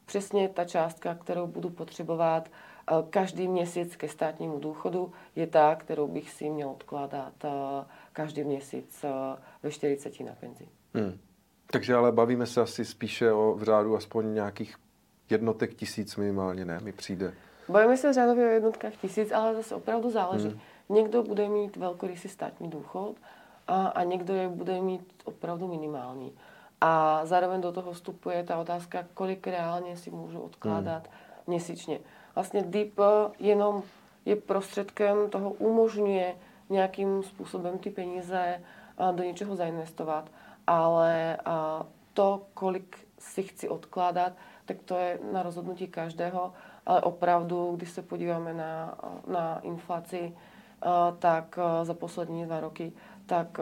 přesně 0.06 0.48
ta 0.48 0.64
částka, 0.64 1.14
kterou 1.14 1.46
budu 1.46 1.70
potřebovat 1.70 2.48
eh, 2.48 2.94
každý 3.10 3.48
měsíc 3.48 3.96
ke 3.96 4.08
státnímu 4.08 4.58
důchodu, 4.58 5.12
je 5.36 5.46
ta, 5.46 5.74
kterou 5.74 6.08
bych 6.08 6.30
si 6.30 6.50
měl 6.50 6.70
odkládat 6.70 7.32
eh, 7.44 7.48
každý 8.12 8.44
měsíc 8.44 9.04
eh, 9.04 9.10
ve 9.62 9.70
40 9.70 10.20
na 10.20 10.32
penzi. 10.40 10.68
Hmm. 10.94 11.18
Takže 11.70 11.94
ale 11.94 12.12
bavíme 12.12 12.46
se 12.46 12.60
asi 12.60 12.84
spíše 12.84 13.32
o 13.32 13.54
v 13.54 13.62
řádu 13.62 13.96
aspoň 13.96 14.34
nějakých 14.34 14.76
jednotek 15.30 15.74
tisíc 15.74 16.16
minimálně, 16.16 16.64
ne? 16.64 16.80
Mi 16.80 16.92
přijde. 16.92 17.34
Bavíme 17.68 17.96
se 17.96 18.12
řádově 18.12 18.46
o 18.46 18.50
jednotkách 18.50 18.96
tisíc, 18.96 19.32
ale 19.32 19.54
zase 19.54 19.74
opravdu 19.74 20.10
záleží. 20.10 20.48
Hmm. 20.48 20.60
Někdo 20.88 21.22
bude 21.22 21.48
mít 21.48 21.76
velkorysý 21.76 22.28
státní 22.28 22.70
důchod 22.70 23.16
a, 23.68 23.86
a 23.86 24.02
někdo 24.02 24.34
je 24.34 24.48
bude 24.48 24.80
mít 24.80 25.12
opravdu 25.24 25.68
minimální. 25.68 26.32
A 26.80 27.20
zároveň 27.26 27.60
do 27.60 27.72
toho 27.72 27.92
vstupuje 27.92 28.44
ta 28.44 28.58
otázka, 28.58 29.06
kolik 29.14 29.46
reálně 29.46 29.96
si 29.96 30.10
můžu 30.10 30.40
odkládat 30.40 31.02
hmm. 31.02 31.16
měsíčně. 31.46 32.00
Vlastně 32.34 32.62
DIP 32.62 32.98
jenom 33.38 33.82
je 34.24 34.36
prostředkem 34.36 35.30
toho, 35.30 35.50
umožňuje 35.50 36.34
nějakým 36.70 37.22
způsobem 37.22 37.78
ty 37.78 37.90
peníze 37.90 38.62
do 39.12 39.22
něčeho 39.22 39.56
zainvestovat, 39.56 40.30
ale 40.66 41.38
to, 42.14 42.42
kolik 42.54 43.08
si 43.18 43.42
chci 43.42 43.68
odkládat, 43.68 44.32
tak 44.64 44.76
to 44.84 44.96
je 44.96 45.18
na 45.32 45.42
rozhodnutí 45.42 45.86
každého, 45.86 46.52
ale 46.86 47.00
opravdu, 47.00 47.72
když 47.76 47.90
se 47.90 48.02
podíváme 48.02 48.54
na, 48.54 48.98
na 49.26 49.60
inflaci, 49.60 50.36
tak 51.18 51.58
za 51.82 51.94
poslední 51.94 52.44
dva 52.44 52.60
roky, 52.60 52.92
tak 53.26 53.58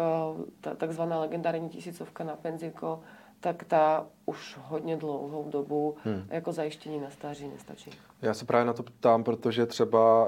ta 0.61 0.75
takzvaná 0.75 1.20
legendární 1.20 1.68
tisícovka 1.68 2.25
na 2.25 2.37
penzíko, 2.37 3.00
tak 3.40 3.64
ta 3.64 4.06
už 4.26 4.58
hodně 4.62 4.96
dlouhou 4.96 5.50
dobu 5.50 5.96
hmm. 6.04 6.26
jako 6.28 6.52
zajištění 6.52 7.00
na 7.00 7.11
stáří 7.11 7.49
nestačí. 7.49 7.90
Já 8.23 8.35
se 8.35 8.44
právě 8.44 8.64
na 8.64 8.73
to 8.73 8.82
ptám, 8.82 9.25
protože 9.25 9.66
třeba 9.66 10.26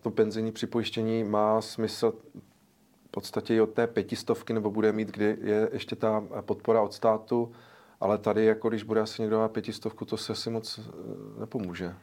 to 0.00 0.10
penzijní 0.10 0.52
připojištění 0.52 1.24
má 1.24 1.60
smysl 1.60 2.12
v 3.06 3.10
podstatě 3.10 3.54
i 3.54 3.60
od 3.60 3.70
té 3.70 3.86
pětistovky, 3.86 4.52
nebo 4.52 4.70
bude 4.70 4.92
mít, 4.92 5.08
kdy 5.08 5.36
je 5.40 5.68
ještě 5.72 5.96
ta 5.96 6.24
podpora 6.40 6.82
od 6.82 6.94
státu, 6.94 7.52
ale 8.00 8.18
tady, 8.18 8.44
jako 8.44 8.68
když 8.68 8.82
bude 8.82 9.00
asi 9.00 9.22
někdo 9.22 9.40
na 9.40 9.48
pětistovku, 9.48 10.04
to 10.04 10.16
se 10.16 10.32
asi 10.32 10.50
moc 10.50 10.80
nepomůže. 11.38 11.94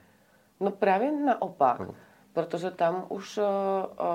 No 0.59 0.71
právě 0.71 1.11
naopak. 1.11 1.79
No 1.79 1.95
protože 2.37 2.71
tam 2.71 3.05
už 3.09 3.37
uh, 3.37 3.43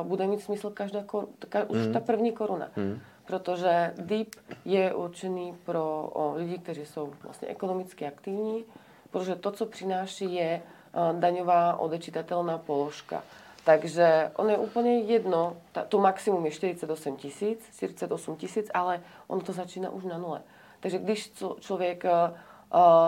bude 0.03 0.27
mít 0.27 0.41
smysl 0.41 0.71
každá 0.71 1.01
kor- 1.01 1.27
ka- 1.51 1.67
už 1.69 1.87
mm. 1.87 1.93
ta 1.93 2.01
první 2.01 2.33
koruna. 2.33 2.69
Mm. 2.77 3.01
Protože 3.27 3.95
DIP 3.99 4.35
je 4.65 4.95
určený 4.95 5.59
pro 5.65 6.11
o, 6.13 6.35
lidi, 6.37 6.59
kteří 6.59 6.87
jsou 6.87 7.13
vlastně 7.23 7.49
ekonomicky 7.49 8.07
aktivní, 8.07 8.65
protože 9.11 9.35
to, 9.35 9.51
co 9.51 9.67
přináší, 9.67 10.35
je 10.35 10.63
uh, 10.63 11.21
daňová 11.21 11.77
odečitatelná 11.77 12.59
položka. 12.59 13.23
Takže 13.65 14.31
on 14.37 14.51
je 14.51 14.59
úplně 14.59 14.99
jedno, 14.99 15.57
ta, 15.73 15.85
to 15.85 15.99
maximum 15.99 16.47
je 16.47 16.51
48 16.51 17.17
tisíc, 17.17 17.59
48 17.77 18.37
tisíc, 18.37 18.71
ale 18.75 19.01
on 19.27 19.41
to 19.41 19.53
začíná 19.53 19.91
už 19.91 20.05
na 20.05 20.19
nule. 20.19 20.41
Takže 20.81 20.99
když 20.99 21.33
člověk 21.61 22.05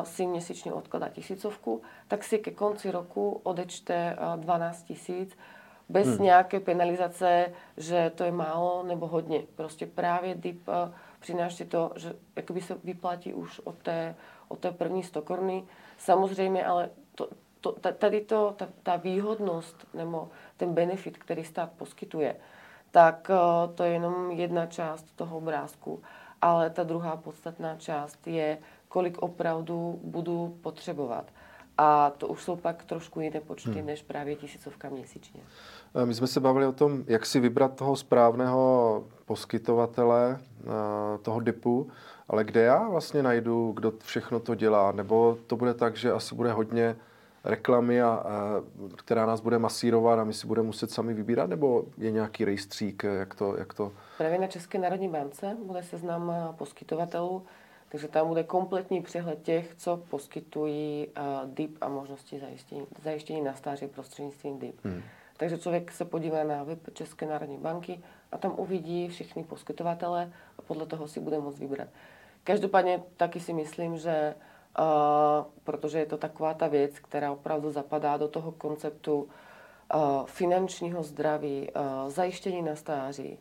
si 0.02 0.26
měsíčně 0.26 0.72
odkladá 0.72 1.08
tisícovku, 1.08 1.82
tak 2.08 2.24
si 2.24 2.38
ke 2.38 2.50
konci 2.50 2.90
roku 2.90 3.40
odečte 3.42 4.16
12 4.36 4.82
tisíc 4.82 5.36
bez 5.88 6.08
hmm. 6.08 6.22
nějaké 6.24 6.60
penalizace, 6.60 7.52
že 7.76 8.12
to 8.14 8.24
je 8.24 8.32
málo 8.32 8.82
nebo 8.82 9.06
hodně. 9.06 9.42
Prostě 9.54 9.86
právě 9.86 10.34
DIP 10.34 10.68
přináší 11.20 11.64
to, 11.64 11.92
že 11.96 12.12
jakoby 12.36 12.60
se 12.60 12.76
vyplatí 12.84 13.34
už 13.34 13.60
od 13.64 13.78
té, 13.78 14.14
od 14.48 14.58
té 14.58 14.70
první 14.72 15.02
stokorny. 15.02 15.64
Samozřejmě, 15.98 16.66
ale 16.66 16.90
to, 17.14 17.28
to, 17.60 17.72
tady 17.92 18.20
to, 18.20 18.54
ta, 18.56 18.68
ta 18.82 18.96
výhodnost 18.96 19.86
nebo 19.94 20.28
ten 20.56 20.74
benefit, 20.74 21.18
který 21.18 21.44
stát 21.44 21.72
poskytuje, 21.72 22.36
tak 22.90 23.30
to 23.74 23.82
je 23.82 23.92
jenom 23.92 24.30
jedna 24.30 24.66
část 24.66 25.16
toho 25.16 25.36
obrázku. 25.36 26.02
Ale 26.42 26.70
ta 26.70 26.82
druhá 26.82 27.16
podstatná 27.16 27.76
část 27.76 28.26
je 28.26 28.58
kolik 28.94 29.18
opravdu 29.18 30.00
budu 30.02 30.58
potřebovat. 30.60 31.24
A 31.78 32.10
to 32.10 32.28
už 32.28 32.42
jsou 32.42 32.56
pak 32.56 32.84
trošku 32.84 33.20
jiné 33.20 33.40
počty 33.40 33.70
hmm. 33.70 33.86
než 33.86 34.02
právě 34.02 34.36
tisícovka 34.36 34.88
měsíčně. 34.88 35.40
E, 35.94 36.06
my 36.06 36.14
jsme 36.14 36.26
se 36.26 36.40
bavili 36.40 36.66
o 36.66 36.72
tom, 36.72 37.04
jak 37.06 37.26
si 37.26 37.40
vybrat 37.40 37.76
toho 37.76 37.96
správného 37.96 39.04
poskytovatele 39.24 40.38
e, 40.38 41.18
toho 41.18 41.40
DIPu, 41.40 41.90
ale 42.28 42.44
kde 42.44 42.62
já 42.62 42.88
vlastně 42.88 43.22
najdu, 43.22 43.72
kdo 43.72 43.92
všechno 44.04 44.40
to 44.40 44.54
dělá? 44.54 44.92
Nebo 44.92 45.38
to 45.46 45.56
bude 45.56 45.74
tak, 45.74 45.96
že 45.96 46.12
asi 46.12 46.34
bude 46.34 46.52
hodně 46.52 46.96
reklamy, 47.44 48.02
a, 48.02 48.08
a, 48.08 48.22
která 48.96 49.26
nás 49.26 49.40
bude 49.40 49.58
masírovat 49.58 50.18
a 50.18 50.24
my 50.24 50.32
si 50.32 50.46
budeme 50.46 50.66
muset 50.66 50.90
sami 50.90 51.14
vybírat, 51.14 51.50
nebo 51.50 51.84
je 51.98 52.10
nějaký 52.10 52.44
rejstřík, 52.44 53.02
jak 53.02 53.34
to, 53.34 53.56
jak 53.56 53.74
to... 53.74 53.92
Právě 54.18 54.38
na 54.38 54.46
České 54.46 54.78
národní 54.78 55.08
bance 55.08 55.56
bude 55.66 55.82
seznam 55.82 56.32
poskytovatelů, 56.58 57.42
takže 57.94 58.08
tam 58.08 58.28
bude 58.28 58.44
kompletní 58.44 59.02
přehled 59.02 59.42
těch, 59.42 59.74
co 59.74 59.96
poskytují 59.96 61.06
uh, 61.06 61.50
DIP 61.54 61.78
a 61.80 61.88
možnosti 61.88 62.40
zajištění, 62.40 62.86
zajištění 63.02 63.42
na 63.42 63.54
stáří 63.54 63.86
prostřednictvím 63.86 64.58
DIP. 64.58 64.84
Hmm. 64.84 65.02
Takže 65.36 65.58
člověk 65.58 65.92
se 65.92 66.04
podívá 66.04 66.44
na 66.44 66.62
web 66.62 66.78
České 66.92 67.26
národní 67.26 67.58
banky 67.58 68.00
a 68.32 68.38
tam 68.38 68.54
uvidí 68.56 69.08
všechny 69.08 69.44
poskytovatele 69.44 70.32
a 70.58 70.62
podle 70.62 70.86
toho 70.86 71.08
si 71.08 71.20
bude 71.20 71.38
moct 71.38 71.58
vybrat. 71.58 71.88
Každopádně 72.44 73.02
taky 73.16 73.40
si 73.40 73.52
myslím, 73.52 73.96
že 73.96 74.34
uh, 74.78 74.84
protože 75.64 75.98
je 75.98 76.06
to 76.06 76.16
taková 76.16 76.54
ta 76.54 76.68
věc, 76.68 76.98
která 76.98 77.32
opravdu 77.32 77.70
zapadá 77.70 78.16
do 78.16 78.28
toho 78.28 78.52
konceptu 78.52 79.22
uh, 79.22 80.26
finančního 80.26 81.02
zdraví, 81.02 81.70
uh, 81.70 82.10
zajištění 82.10 82.62
na 82.62 82.76
stáří, 82.76 83.38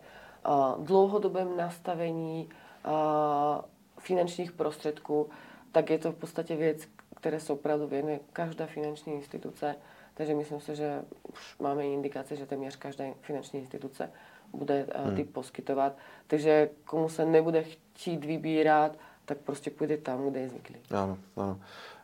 uh, 0.47 0.85
dlouhodobém 0.85 1.57
nastavení 1.57 2.49
uh, 2.85 3.72
finančních 4.03 4.51
prostředků, 4.51 5.29
tak 5.71 5.89
je 5.89 5.97
to 5.97 6.11
v 6.11 6.15
podstatě 6.15 6.55
věc, 6.55 6.87
které 7.15 7.39
se 7.39 7.53
opravdu 7.53 7.87
věnuje 7.87 8.19
každá 8.33 8.65
finanční 8.65 9.13
instituce. 9.13 9.75
Takže 10.13 10.35
myslím 10.35 10.59
si, 10.59 10.75
že 10.75 11.01
už 11.33 11.55
máme 11.59 11.87
indikace, 11.87 12.35
že 12.35 12.45
téměř 12.45 12.75
každá 12.75 13.03
finanční 13.21 13.59
instituce 13.59 14.11
bude 14.53 14.87
hmm. 14.95 15.15
typ 15.15 15.33
poskytovat. 15.33 15.97
Takže 16.27 16.69
komu 16.85 17.09
se 17.09 17.25
nebude 17.25 17.63
chtít 17.63 18.25
vybírat, 18.25 18.97
tak 19.25 19.37
prostě 19.37 19.69
půjde 19.69 19.97
tam, 19.97 20.29
kde 20.29 20.39
je 20.39 20.49
zvyklý. 20.49 20.75
Ano, 20.91 21.17
ano. 21.37 21.59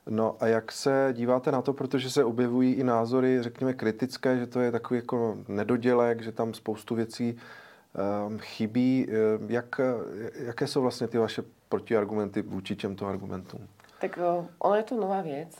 No 0.09 0.37
a 0.39 0.47
jak 0.47 0.71
se 0.71 1.13
díváte 1.13 1.51
na 1.51 1.61
to, 1.61 1.73
protože 1.73 2.09
se 2.09 2.23
objevují 2.23 2.73
i 2.73 2.83
názory, 2.83 3.43
řekněme, 3.43 3.73
kritické, 3.73 4.37
že 4.37 4.47
to 4.47 4.59
je 4.59 4.71
takový 4.71 4.97
jako 4.97 5.37
nedodělek, 5.47 6.21
že 6.21 6.31
tam 6.31 6.53
spoustu 6.53 6.95
věcí 6.95 7.37
um, 8.27 8.39
chybí. 8.39 9.07
Ehm, 9.09 9.49
jak, 9.49 9.81
jaké 10.33 10.67
jsou 10.67 10.81
vlastně 10.81 11.07
ty 11.07 11.17
vaše 11.17 11.43
protiargumenty 11.69 12.41
vůči 12.41 12.75
těmto 12.75 13.07
argumentům? 13.07 13.67
Tak 14.01 14.17
uh, 14.17 14.45
ono 14.59 14.75
je 14.75 14.83
to 14.83 14.95
nová 14.95 15.21
věc, 15.21 15.57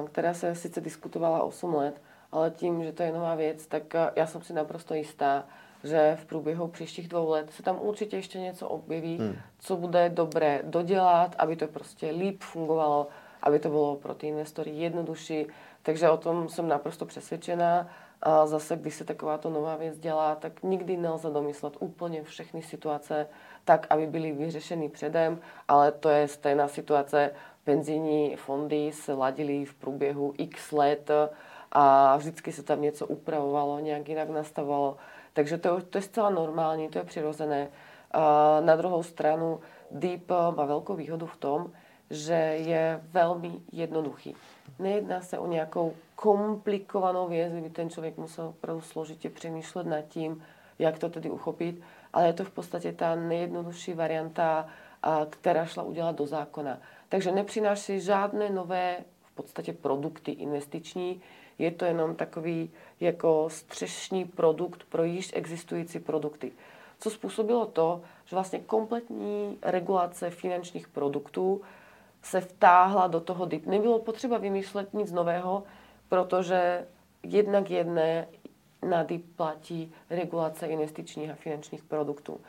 uh, 0.00 0.08
která 0.08 0.34
se 0.34 0.54
sice 0.54 0.80
diskutovala 0.80 1.42
8 1.42 1.74
let, 1.74 2.02
ale 2.32 2.50
tím, 2.50 2.84
že 2.84 2.92
to 2.92 3.02
je 3.02 3.12
nová 3.12 3.34
věc, 3.34 3.66
tak 3.66 3.82
uh, 3.94 4.00
já 4.16 4.26
jsem 4.26 4.42
si 4.42 4.52
naprosto 4.52 4.94
jistá, 4.94 5.44
že 5.84 6.18
v 6.20 6.24
průběhu 6.24 6.68
příštích 6.68 7.08
dvou 7.08 7.30
let 7.30 7.50
se 7.50 7.62
tam 7.62 7.78
určitě 7.80 8.16
ještě 8.16 8.40
něco 8.40 8.68
objeví, 8.68 9.18
hmm. 9.18 9.36
co 9.58 9.76
bude 9.76 10.08
dobré 10.08 10.60
dodělat, 10.64 11.34
aby 11.38 11.56
to 11.56 11.66
prostě 11.66 12.10
líp 12.10 12.42
fungovalo, 12.42 13.08
aby 13.42 13.58
to 13.58 13.68
bylo 13.68 13.96
pro 13.96 14.14
ty 14.14 14.26
investory 14.28 14.70
jednodušší. 14.70 15.46
Takže 15.82 16.10
o 16.10 16.16
tom 16.16 16.48
jsem 16.48 16.68
naprosto 16.68 17.06
přesvědčená. 17.06 17.88
A 18.22 18.46
zase, 18.46 18.76
když 18.76 18.94
se 18.94 19.04
takováto 19.04 19.50
nová 19.50 19.76
věc 19.76 19.98
dělá, 19.98 20.34
tak 20.34 20.62
nikdy 20.62 20.96
nelze 20.96 21.30
domyslet 21.30 21.76
úplně 21.80 22.22
všechny 22.22 22.62
situace 22.62 23.26
tak, 23.64 23.86
aby 23.90 24.06
byly 24.06 24.32
vyřešeny 24.32 24.88
předem, 24.88 25.40
ale 25.68 25.92
to 25.92 26.08
je 26.08 26.28
stejná 26.28 26.68
situace. 26.68 27.30
Penzijní 27.64 28.36
fondy 28.36 28.92
se 28.92 29.12
ladily 29.12 29.64
v 29.64 29.74
průběhu 29.74 30.34
x 30.38 30.72
let 30.72 31.10
a 31.72 32.16
vždycky 32.16 32.52
se 32.52 32.62
tam 32.62 32.82
něco 32.82 33.06
upravovalo, 33.06 33.78
nějak 33.78 34.08
jinak 34.08 34.28
nastavovalo. 34.28 34.96
Takže 35.32 35.58
to, 35.58 35.80
to 35.82 35.98
je 35.98 36.02
zcela 36.02 36.30
normální, 36.30 36.88
to 36.88 36.98
je 36.98 37.04
přirozené. 37.04 37.68
A 38.10 38.60
na 38.60 38.76
druhou 38.76 39.02
stranu 39.02 39.60
Deep 39.90 40.30
má 40.56 40.64
velkou 40.64 40.94
výhodu 40.94 41.26
v 41.26 41.36
tom, 41.36 41.72
že 42.12 42.34
je 42.58 43.00
velmi 43.12 43.52
jednoduchý. 43.72 44.36
Nejedná 44.78 45.20
se 45.20 45.38
o 45.38 45.46
nějakou 45.46 45.94
komplikovanou 46.14 47.28
věc, 47.28 47.52
kdyby 47.52 47.70
ten 47.70 47.90
člověk 47.90 48.16
musel 48.18 48.46
opravdu 48.46 48.80
složitě 48.80 49.30
přemýšlet 49.30 49.86
nad 49.86 50.00
tím, 50.00 50.44
jak 50.78 50.98
to 50.98 51.08
tedy 51.08 51.30
uchopit, 51.30 51.82
ale 52.12 52.26
je 52.26 52.32
to 52.32 52.44
v 52.44 52.50
podstatě 52.50 52.92
ta 52.92 53.14
nejjednodušší 53.14 53.94
varianta, 53.94 54.66
která 55.30 55.66
šla 55.66 55.82
udělat 55.82 56.16
do 56.16 56.26
zákona. 56.26 56.78
Takže 57.08 57.32
nepřináší 57.32 58.00
žádné 58.00 58.50
nové 58.50 58.96
v 59.22 59.34
podstatě 59.34 59.72
produkty 59.72 60.30
investiční, 60.30 61.20
je 61.58 61.70
to 61.70 61.84
jenom 61.84 62.14
takový 62.14 62.70
jako 63.00 63.48
střešní 63.50 64.24
produkt 64.24 64.84
pro 64.88 65.04
již 65.04 65.30
existující 65.34 65.98
produkty. 65.98 66.52
Co 67.00 67.10
způsobilo 67.10 67.66
to, 67.66 68.02
že 68.24 68.36
vlastně 68.36 68.58
kompletní 68.58 69.58
regulace 69.62 70.30
finančních 70.30 70.88
produktů 70.88 71.60
se 72.22 72.40
vtáhla 72.40 73.06
do 73.06 73.20
toho 73.20 73.46
DIP. 73.46 73.66
Nebylo 73.66 73.98
potřeba 73.98 74.38
vymýšlet 74.38 74.94
nic 74.94 75.12
nového, 75.12 75.62
protože 76.08 76.86
jednak 77.22 77.70
jedné 77.70 78.28
na 78.88 79.02
DIP 79.02 79.36
platí 79.36 79.92
regulace 80.10 80.66
investičních 80.66 81.30
a 81.30 81.34
finančních 81.34 81.82
produktů. 81.84 82.40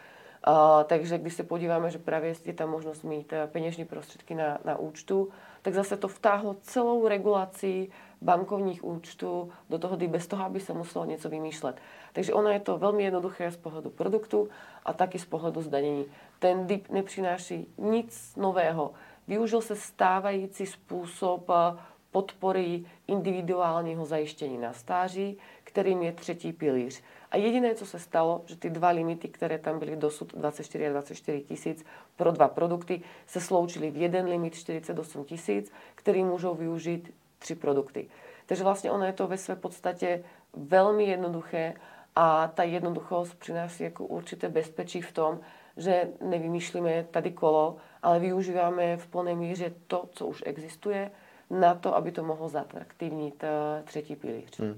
Uh, 0.48 0.84
takže 0.84 1.18
když 1.18 1.34
se 1.34 1.44
podíváme, 1.44 1.92
že 1.92 1.98
právě 1.98 2.34
je 2.46 2.54
tam 2.54 2.70
možnost 2.70 3.04
mít 3.04 3.34
eh, 3.34 3.48
peněžní 3.48 3.86
prostředky 3.86 4.36
na, 4.36 4.58
na 4.66 4.78
účtu, 4.78 5.30
tak 5.62 5.74
zase 5.74 5.98
to 5.98 6.08
vtáhlo 6.08 6.56
celou 6.62 7.08
regulaci 7.08 7.90
bankovních 8.22 8.84
účtů 8.84 9.52
do 9.70 9.80
toho, 9.80 9.98
kdy 9.98 10.08
bez 10.08 10.28
toho, 10.28 10.46
aby 10.46 10.60
se 10.60 10.74
muselo 10.74 11.06
něco 11.06 11.30
vymýšlet. 11.30 11.76
Takže 12.14 12.34
ono 12.34 12.50
je 12.50 12.60
to 12.60 12.78
velmi 12.78 13.04
jednoduché 13.04 13.52
z 13.52 13.58
pohledu 13.58 13.90
produktu 13.90 14.50
a 14.86 14.94
taky 14.94 15.20
z 15.20 15.26
pohledu 15.26 15.62
zdanění. 15.62 16.06
Ten 16.40 16.68
DIP 16.68 16.90
nepřináší 16.90 17.74
nic 17.78 18.36
nového. 18.36 18.92
Využil 19.28 19.62
se 19.62 19.76
stávající 19.76 20.66
způsob 20.66 21.50
eh, 21.50 21.78
podpory 22.12 22.86
individuálního 23.08 24.06
zajištění 24.06 24.58
na 24.58 24.74
stáří, 24.74 25.38
kterým 25.64 26.02
je 26.02 26.12
třetí 26.12 26.54
pilíř. 26.54 27.02
A 27.32 27.38
jediné, 27.38 27.76
co 27.76 27.86
se 27.86 28.00
stalo, 28.00 28.42
že 28.46 28.56
ty 28.56 28.70
dva 28.70 28.90
limity, 28.90 29.28
které 29.28 29.58
tam 29.58 29.80
byly 29.80 29.96
dosud 29.96 30.34
24 30.34 30.88
a 30.88 30.90
24 30.90 31.42
tisíc 31.42 31.86
pro 32.16 32.32
dva 32.32 32.48
produkty, 32.48 33.02
se 33.26 33.42
sloučily 33.42 33.92
v 33.92 33.98
jeden 33.98 34.26
limit 34.26 34.56
48 34.56 35.24
tisíc, 35.24 35.72
který 35.96 36.24
můžou 36.24 36.56
využít 36.56 37.14
tři 37.40 37.56
produkty. 37.56 38.08
Takže 38.46 38.64
vlastně 38.64 38.92
ono 38.92 39.06
je 39.06 39.14
to 39.14 39.28
ve 39.28 39.38
své 39.38 39.56
podstatě 39.56 40.24
velmi 40.54 41.04
jednoduché 41.04 41.74
a 42.16 42.48
ta 42.48 42.64
jednoduchost 42.64 43.36
přináší 43.36 43.84
jako 43.84 44.06
určité 44.06 44.50
bezpečí 44.50 45.02
v 45.02 45.12
tom, 45.12 45.40
že 45.78 46.10
nevymýšlíme 46.22 47.06
tady 47.12 47.32
kolo, 47.32 47.78
ale 48.04 48.20
využíváme 48.20 48.98
v 48.98 49.08
plné 49.08 49.36
míře 49.36 49.74
to, 49.88 50.10
co 50.12 50.28
už 50.28 50.44
existuje, 50.46 51.12
na 51.50 51.76
to, 51.76 51.96
aby 51.96 52.12
to 52.12 52.24
mohlo 52.24 52.50
zatraktivnit 52.50 53.44
eh, 53.44 53.84
třetí 53.84 54.16
pilíř. 54.16 54.60
Hmm. 54.60 54.76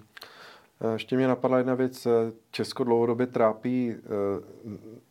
Eh, 0.81 0.93
ještě 0.93 1.15
mě 1.15 1.27
napadla 1.27 1.57
jedna 1.57 1.73
věc. 1.75 2.07
Česko 2.51 2.83
dlouhodobě 2.83 3.27
trápí 3.27 3.95
eh, 3.95 3.99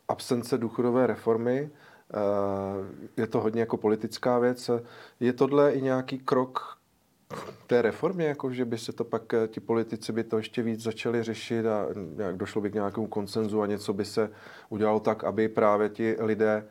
absence 0.09 0.59
důchodové 0.59 1.07
reformy. 1.07 1.71
Je 3.17 3.27
to 3.27 3.41
hodně 3.41 3.61
jako 3.61 3.77
politická 3.77 4.39
věc. 4.39 4.71
Je 5.21 5.33
tohle 5.33 5.73
i 5.73 5.83
nějaký 5.83 6.19
krok 6.19 6.79
té 7.67 7.83
reformě, 7.83 8.27
jako 8.27 8.53
že 8.53 8.65
by 8.65 8.79
se 8.79 8.93
to 8.93 9.05
pak, 9.05 9.23
ti 9.49 9.61
politici 9.61 10.13
by 10.13 10.25
to 10.25 10.37
ještě 10.37 10.63
víc 10.63 10.83
začali 10.83 11.23
řešit 11.23 11.67
a 11.67 11.87
došlo 12.33 12.61
by 12.61 12.71
k 12.71 12.75
nějakému 12.75 13.07
konsenzu 13.07 13.63
a 13.63 13.67
něco 13.67 13.93
by 13.93 14.05
se 14.05 14.31
udělalo 14.69 15.01
tak, 15.01 15.25
aby 15.25 15.49
právě 15.49 15.89
ti 15.89 16.17
lidé 16.21 16.65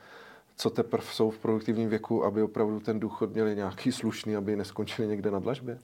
co 0.55 0.69
teprve 0.69 1.03
jsou 1.03 1.29
v 1.29 1.39
produktivním 1.39 1.89
věku, 1.89 2.25
aby 2.25 2.43
opravdu 2.43 2.79
ten 2.79 2.99
důchod 2.99 3.33
měli 3.33 3.55
nějaký 3.55 3.91
slušný, 3.91 4.35
aby 4.35 4.55
neskončili 4.55 5.07
někde 5.07 5.31
na 5.31 5.39
dlažbě? 5.39 5.79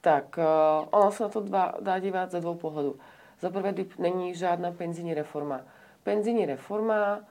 Tak, 0.00 0.38
uh, 0.38 0.88
ono 0.90 1.12
se 1.12 1.22
na 1.22 1.28
to 1.28 1.40
dva, 1.40 1.74
dá 1.80 1.98
dívat 1.98 2.30
ze 2.30 2.40
dvou 2.40 2.54
pohledů. 2.54 2.96
Za 3.40 3.50
prvé, 3.50 3.74
není 3.98 4.34
žádná 4.34 4.72
penzijní 4.72 5.14
reforma. 5.14 5.60
Penzijní 6.02 6.46
reforma 6.46 7.16
uh, 7.16 7.22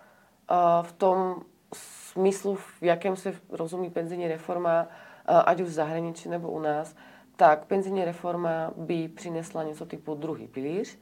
v 0.81 0.91
tom 0.91 1.35
smyslu, 1.73 2.55
v 2.55 2.83
jakém 2.83 3.15
se 3.15 3.33
rozumí 3.49 3.89
penzijní 3.89 4.27
reforma, 4.27 4.83
uh, 4.83 5.41
ať 5.45 5.61
už 5.61 5.67
v 5.67 5.71
zahraničí 5.71 6.29
nebo 6.29 6.49
u 6.51 6.59
nás, 6.59 6.95
tak 7.35 7.65
penzijní 7.65 8.05
reforma 8.05 8.71
by 8.75 9.07
přinesla 9.07 9.63
něco 9.63 9.85
typu 9.85 10.15
druhý 10.15 10.47
pilíř. 10.47 10.99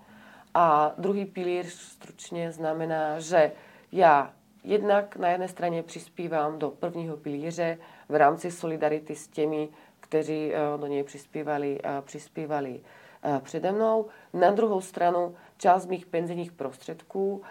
A 0.54 0.94
druhý 0.98 1.26
pilíř 1.26 1.68
stručně 1.68 2.52
znamená, 2.52 3.20
že 3.20 3.52
já 3.92 4.34
Jednak 4.64 5.16
na 5.16 5.30
jedné 5.30 5.48
straně 5.48 5.84
přispívám 5.84 6.60
do 6.60 6.70
prvního 6.70 7.18
pilíře 7.18 7.78
v 8.10 8.16
rámci 8.16 8.52
solidarity 8.52 9.16
s 9.16 9.28
těmi, 9.28 9.70
kteří 10.00 10.54
eh, 10.54 10.60
do 10.78 10.88
něj 10.88 11.04
přispívali, 11.04 11.80
eh, 11.84 12.02
přispívali 12.02 12.82
eh, 13.24 13.40
přede 13.44 13.72
mnou. 13.72 14.06
Na 14.34 14.52
druhou 14.52 14.82
stranu 14.82 15.36
část 15.58 15.86
mých 15.86 16.06
penzijních 16.06 16.52
prostředků 16.52 17.42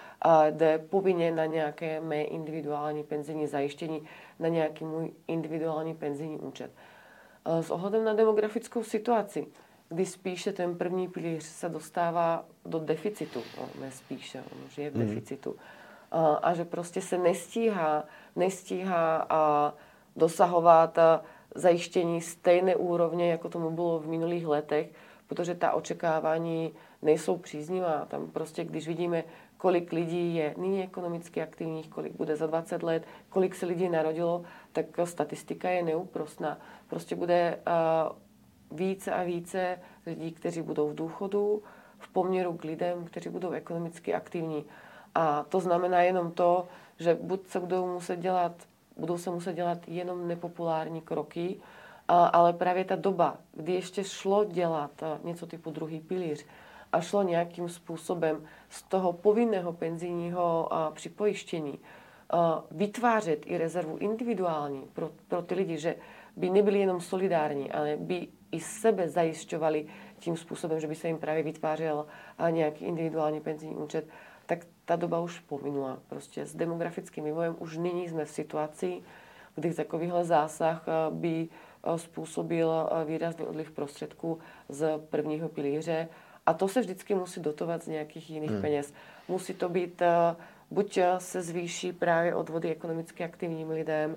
jde 0.50 0.78
povinně 0.78 1.32
na 1.32 1.46
nějaké 1.46 2.00
mé 2.00 2.22
individuální 2.22 3.04
penzijní 3.04 3.46
zajištění, 3.46 4.02
na 4.38 4.48
nějaký 4.48 4.84
můj 4.84 5.12
individuální 5.26 5.94
penzijní 5.94 6.38
účet. 6.38 6.70
S 7.60 7.70
ohledem 7.70 8.04
na 8.04 8.14
demografickou 8.14 8.84
situaci, 8.84 9.46
kdy 9.88 10.06
spíše 10.06 10.52
ten 10.52 10.78
první 10.78 11.08
pilíř 11.08 11.44
se 11.44 11.68
dostává 11.68 12.44
do 12.66 12.78
deficitu, 12.78 13.42
no, 13.58 13.68
ne 13.80 13.90
spíše, 13.90 14.38
on 14.52 14.64
už 14.66 14.78
je 14.78 14.90
v 14.90 14.94
mhm. 14.94 15.06
deficitu, 15.06 15.50
mm 15.50 15.77
a 16.42 16.54
že 16.54 16.64
prostě 16.64 17.00
se 17.00 17.18
nestíhá, 17.18 18.04
nestíhá 18.36 19.26
a 19.30 19.74
dosahovat 20.16 20.98
zajištění 21.54 22.20
stejné 22.20 22.76
úrovně, 22.76 23.30
jako 23.30 23.48
tomu 23.48 23.70
bylo 23.70 23.98
v 23.98 24.06
minulých 24.06 24.46
letech, 24.46 24.90
protože 25.26 25.54
ta 25.54 25.72
očekávání 25.72 26.72
nejsou 27.02 27.36
příznivá. 27.36 28.04
Tam 28.08 28.30
prostě, 28.30 28.64
když 28.64 28.88
vidíme, 28.88 29.24
kolik 29.56 29.92
lidí 29.92 30.34
je 30.34 30.54
nyní 30.58 30.82
ekonomicky 30.82 31.42
aktivních, 31.42 31.88
kolik 31.88 32.12
bude 32.12 32.36
za 32.36 32.46
20 32.46 32.82
let, 32.82 33.06
kolik 33.28 33.54
se 33.54 33.66
lidí 33.66 33.88
narodilo, 33.88 34.42
tak 34.72 34.86
statistika 35.04 35.70
je 35.70 35.82
neúprostná. 35.82 36.58
Prostě 36.88 37.16
bude 37.16 37.58
více 38.70 39.12
a 39.12 39.22
více 39.22 39.78
lidí, 40.06 40.32
kteří 40.32 40.62
budou 40.62 40.88
v 40.88 40.94
důchodu, 40.94 41.62
v 41.98 42.08
poměru 42.08 42.56
k 42.56 42.64
lidem, 42.64 43.04
kteří 43.04 43.30
budou 43.30 43.50
ekonomicky 43.50 44.14
aktivní. 44.14 44.64
A 45.18 45.44
to 45.48 45.60
znamená 45.60 46.02
jenom 46.02 46.30
to, 46.32 46.66
že 46.98 47.18
buď 47.20 47.46
se 47.46 47.60
budou 47.60 47.92
muset 47.92 48.18
dělat, 48.18 48.52
budou 48.96 49.18
se 49.18 49.30
muset 49.30 49.52
dělat 49.52 49.78
jenom 49.86 50.28
nepopulární 50.28 51.00
kroky, 51.00 51.56
ale 52.08 52.52
právě 52.52 52.84
ta 52.84 52.96
doba, 52.96 53.36
kdy 53.52 53.72
ještě 53.72 54.04
šlo 54.04 54.44
dělat 54.44 54.90
něco 55.24 55.46
typu 55.46 55.70
druhý 55.70 56.00
pilíř 56.00 56.46
a 56.92 57.00
šlo 57.00 57.22
nějakým 57.22 57.68
způsobem 57.68 58.46
z 58.68 58.82
toho 58.82 59.12
povinného 59.12 59.72
penzijního 59.72 60.68
připojištění 60.94 61.78
vytvářet 62.70 63.42
i 63.46 63.58
rezervu 63.58 63.96
individuální 63.96 64.82
pro, 64.92 65.10
pro 65.28 65.42
ty 65.42 65.54
lidi, 65.54 65.78
že 65.78 65.96
by 66.36 66.50
nebyli 66.50 66.78
jenom 66.78 67.00
solidární, 67.00 67.72
ale 67.72 67.96
by 67.96 68.28
i 68.52 68.60
sebe 68.60 69.08
zajišťovali 69.08 69.86
tím 70.18 70.36
způsobem, 70.36 70.80
že 70.80 70.86
by 70.86 70.94
se 70.94 71.08
jim 71.08 71.18
právě 71.18 71.42
vytvářel 71.42 72.06
nějaký 72.50 72.84
individuální 72.84 73.40
penzijní 73.40 73.76
účet, 73.76 74.08
tak 74.46 74.58
ta 74.88 74.96
doba 74.96 75.20
už 75.20 75.40
pominula. 75.40 75.98
Prostě 76.08 76.46
s 76.46 76.54
demografickým 76.54 77.24
vývojem 77.24 77.56
už 77.58 77.76
nyní 77.76 78.08
jsme 78.08 78.24
v 78.24 78.30
situaci, 78.30 79.02
kdy 79.54 79.74
takovýhle 79.74 80.24
zásah 80.24 80.86
by 81.10 81.48
způsobil 81.96 82.88
výrazný 83.04 83.46
odliv 83.46 83.70
prostředků 83.70 84.38
z 84.68 84.98
prvního 84.98 85.48
pilíře 85.48 86.08
a 86.46 86.54
to 86.54 86.68
se 86.68 86.80
vždycky 86.80 87.14
musí 87.14 87.40
dotovat 87.40 87.82
z 87.82 87.86
nějakých 87.86 88.30
jiných 88.30 88.50
hmm. 88.50 88.60
peněz. 88.60 88.92
Musí 89.28 89.54
to 89.54 89.68
být, 89.68 90.02
buď 90.70 90.98
se 91.18 91.42
zvýší 91.42 91.92
právě 91.92 92.34
odvody 92.34 92.70
ekonomicky 92.70 93.24
aktivním 93.24 93.70
lidem, 93.70 94.16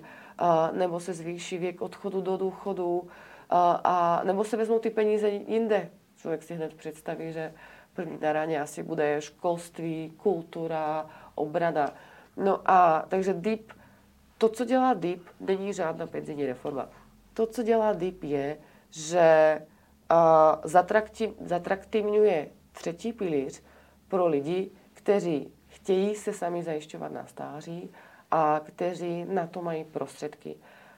nebo 0.71 0.99
se 0.99 1.13
zvýší 1.13 1.57
věk 1.57 1.81
odchodu 1.81 2.21
do 2.21 2.37
důchodu, 2.37 3.07
a, 3.49 4.21
nebo 4.23 4.43
se 4.43 4.57
vezmou 4.57 4.79
ty 4.79 4.89
peníze 4.89 5.29
jinde. 5.29 5.89
Člověk 6.15 6.43
si 6.43 6.53
hned 6.53 6.73
představí, 6.73 7.33
že 7.33 7.53
první 7.93 8.17
na 8.21 8.33
raně 8.33 8.61
asi 8.61 8.83
bude 8.83 9.21
školství, 9.21 10.13
kultura, 10.17 11.09
obrana. 11.35 11.93
No 12.37 12.61
a 12.65 13.05
takže 13.07 13.33
DIP, 13.33 13.73
to, 14.37 14.49
co 14.49 14.65
dělá 14.65 14.93
DIP, 14.93 15.27
není 15.39 15.73
žádná 15.73 16.07
penzijní 16.07 16.45
reforma. 16.45 16.89
To, 17.33 17.45
co 17.45 17.63
dělá 17.63 17.93
DIP, 17.93 18.23
je, 18.23 18.57
že 18.89 19.61
zatraktiv, 20.63 21.29
zatraktivňuje 21.39 22.49
třetí 22.71 23.13
pilíř 23.13 23.63
pro 24.07 24.27
lidi, 24.27 24.71
kteří 24.93 25.53
chtějí 25.67 26.15
se 26.15 26.33
sami 26.33 26.63
zajišťovat 26.63 27.11
na 27.11 27.25
stáří 27.25 27.91
a 28.31 28.61
kteří 28.63 29.25
na 29.25 29.47
to 29.47 29.61
mají 29.61 29.83
prostředky. 29.83 30.55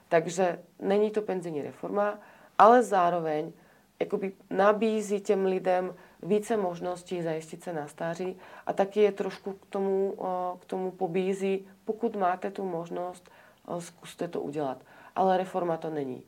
Takže 0.08 0.62
není 0.80 1.10
to 1.10 1.22
penzijní 1.22 1.62
reforma, 1.62 2.18
ale 2.58 2.82
zároveň 2.82 3.52
jakoby 4.00 4.32
nabízí 4.50 5.20
těm 5.20 5.44
lidem 5.44 5.94
více 6.24 6.56
možností 6.56 7.22
zajistit 7.22 7.62
se 7.62 7.72
na 7.72 7.88
stáří 7.88 8.36
a 8.66 8.72
taky 8.72 9.00
je 9.00 9.12
trošku 9.12 9.52
k 9.52 9.66
tomu, 9.66 10.16
k 10.60 10.64
tomu 10.64 10.90
pobízí, 10.90 11.66
pokud 11.84 12.16
máte 12.16 12.50
tu 12.50 12.64
možnost, 12.64 13.30
zkuste 13.78 14.28
to 14.28 14.40
udělat. 14.40 14.78
Ale 15.16 15.36
reforma 15.36 15.76
to 15.76 15.90
není. 15.90 16.22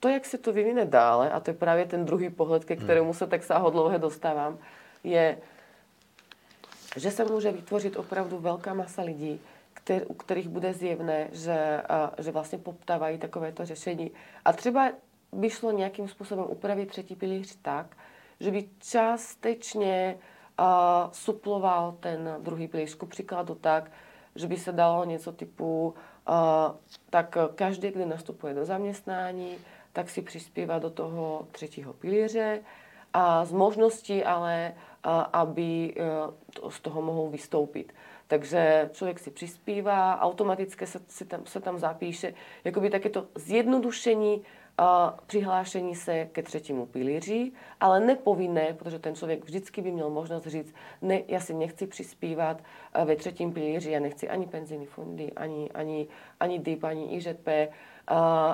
To, 0.00 0.08
jak 0.08 0.26
se 0.26 0.38
to 0.38 0.52
vyvine 0.52 0.84
dále, 0.84 1.30
a 1.30 1.40
to 1.40 1.50
je 1.50 1.54
právě 1.54 1.86
ten 1.86 2.04
druhý 2.04 2.30
pohled, 2.30 2.64
ke 2.64 2.76
kterému 2.76 3.14
se 3.14 3.26
tak 3.26 3.42
sáhodlouhe 3.42 3.98
dostávám, 3.98 4.58
je, 5.04 5.38
že 6.96 7.10
se 7.10 7.24
může 7.24 7.52
vytvořit 7.52 7.96
opravdu 7.96 8.38
velká 8.38 8.74
masa 8.74 9.02
lidí, 9.02 9.40
kter, 9.74 10.02
u 10.08 10.14
kterých 10.14 10.48
bude 10.48 10.72
zjevné, 10.72 11.28
že, 11.32 11.82
a, 11.88 12.12
že 12.18 12.30
vlastně 12.30 12.58
poptávají 12.58 13.18
takovéto 13.18 13.64
řešení. 13.64 14.10
A 14.44 14.52
třeba 14.52 14.90
by 15.32 15.50
šlo 15.50 15.70
nějakým 15.70 16.08
způsobem 16.08 16.44
upravit 16.48 16.88
třetí 16.88 17.16
pilíř 17.16 17.58
tak, 17.62 17.96
že 18.40 18.50
by 18.50 18.68
částečně 18.78 20.18
a, 20.58 21.10
suploval 21.12 21.96
ten 22.00 22.36
druhý 22.38 22.68
pilíř. 22.68 22.94
Ku 22.94 23.06
příkladu 23.06 23.54
tak, 23.54 23.90
že 24.34 24.46
by 24.46 24.56
se 24.56 24.72
dalo 24.72 25.04
něco 25.04 25.32
typu, 25.32 25.94
a, 26.26 26.74
tak 27.10 27.36
každý, 27.54 27.90
kdo 27.90 28.06
nastupuje 28.06 28.54
do 28.54 28.64
zaměstnání, 28.64 29.58
tak 29.92 30.10
si 30.10 30.22
přispívá 30.22 30.78
do 30.78 30.90
toho 30.90 31.48
třetího 31.52 31.92
pilíře 31.92 32.62
a 33.12 33.44
z 33.44 33.52
možností 33.52 34.24
ale, 34.24 34.74
a, 35.02 35.20
aby 35.20 35.94
e, 35.96 36.70
z 36.70 36.80
toho 36.80 37.02
mohou 37.02 37.28
vystoupit. 37.28 37.92
Takže 38.26 38.90
člověk 38.92 39.18
si 39.18 39.30
přispívá, 39.30 40.20
automaticky 40.20 40.86
se, 40.86 41.00
se, 41.08 41.24
tam, 41.24 41.46
se 41.46 41.60
tam 41.60 41.78
zapíše, 41.78 42.34
jakoby 42.64 42.90
také 42.90 43.08
to 43.08 43.26
zjednodušení 43.34 44.42
přihlášení 45.26 45.94
se 45.94 46.28
ke 46.32 46.42
třetímu 46.42 46.86
pilíři, 46.86 47.52
ale 47.80 48.00
nepovinné, 48.00 48.74
protože 48.74 48.98
ten 48.98 49.14
člověk 49.14 49.44
vždycky 49.44 49.82
by 49.82 49.92
měl 49.92 50.10
možnost 50.10 50.46
říct, 50.46 50.74
ne, 51.02 51.22
já 51.28 51.40
si 51.40 51.54
nechci 51.54 51.86
přispívat 51.86 52.62
eh, 52.94 53.04
ve 53.04 53.16
třetím 53.16 53.52
pilíři, 53.52 53.90
já 53.90 54.00
nechci 54.00 54.28
ani 54.28 54.46
penzijní 54.46 54.86
fondy, 54.86 55.32
ani, 55.32 55.70
ani, 55.70 56.08
ani 56.40 56.58
DIP, 56.58 56.84
ani 56.84 57.16
IŽP, 57.16 57.48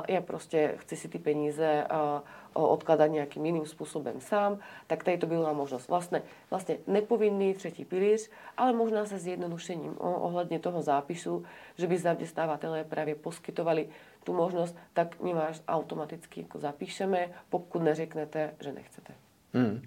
já 0.09 0.21
prostě 0.21 0.75
chci 0.77 0.97
si 0.97 1.09
ty 1.09 1.19
peníze 1.19 1.87
odkladat 2.55 3.07
nějakým 3.07 3.47
jiným 3.47 3.67
způsobem 3.67 4.21
sám, 4.21 4.59
tak 4.87 5.05
tady 5.05 5.19
to 5.19 5.27
byla 5.27 5.53
možnost. 5.53 5.89
Vlastně, 5.89 6.23
vlastně 6.51 6.79
nepovinný 6.87 7.55
třetí 7.55 7.85
pilíř, 7.85 8.31
ale 8.57 8.73
možná 8.73 9.07
se 9.07 9.19
zjednodušením 9.19 9.97
ohledně 9.99 10.59
toho 10.59 10.83
zápisu, 10.83 11.45
že 11.77 11.87
by 11.87 11.99
zaměstnávatelé 11.99 12.85
právě 12.85 13.15
poskytovali 13.15 13.89
tu 14.27 14.33
možnost, 14.33 14.77
tak 14.93 15.21
my 15.21 15.35
vás 15.35 15.63
automaticky 15.69 16.41
jako 16.41 16.59
zapíšeme, 16.59 17.31
pokud 17.51 17.83
neřeknete, 17.83 18.55
že 18.61 18.73
nechcete. 18.73 19.15
Hmm. 19.55 19.73
Uh, 19.75 19.81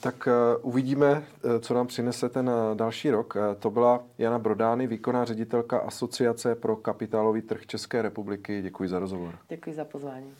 tak 0.00 0.26
uh, 0.26 0.70
uvidíme, 0.70 1.12
uh, 1.12 1.60
co 1.60 1.74
nám 1.74 1.86
přinese 1.86 2.28
ten 2.28 2.50
další 2.74 3.10
rok. 3.10 3.36
To 3.58 3.70
byla 3.70 4.04
Jana 4.18 4.38
Brodány, 4.38 4.86
výkonná 4.86 5.24
ředitelka 5.24 5.78
Asociace 5.78 6.54
pro 6.54 6.76
kapitálový 6.76 7.42
trh 7.42 7.66
České 7.66 8.02
republiky. 8.02 8.62
Děkuji 8.62 8.88
za 8.88 8.98
rozhovor. 8.98 9.38
Děkuji 9.48 9.74
za 9.74 9.84
pozvání. 9.84 10.34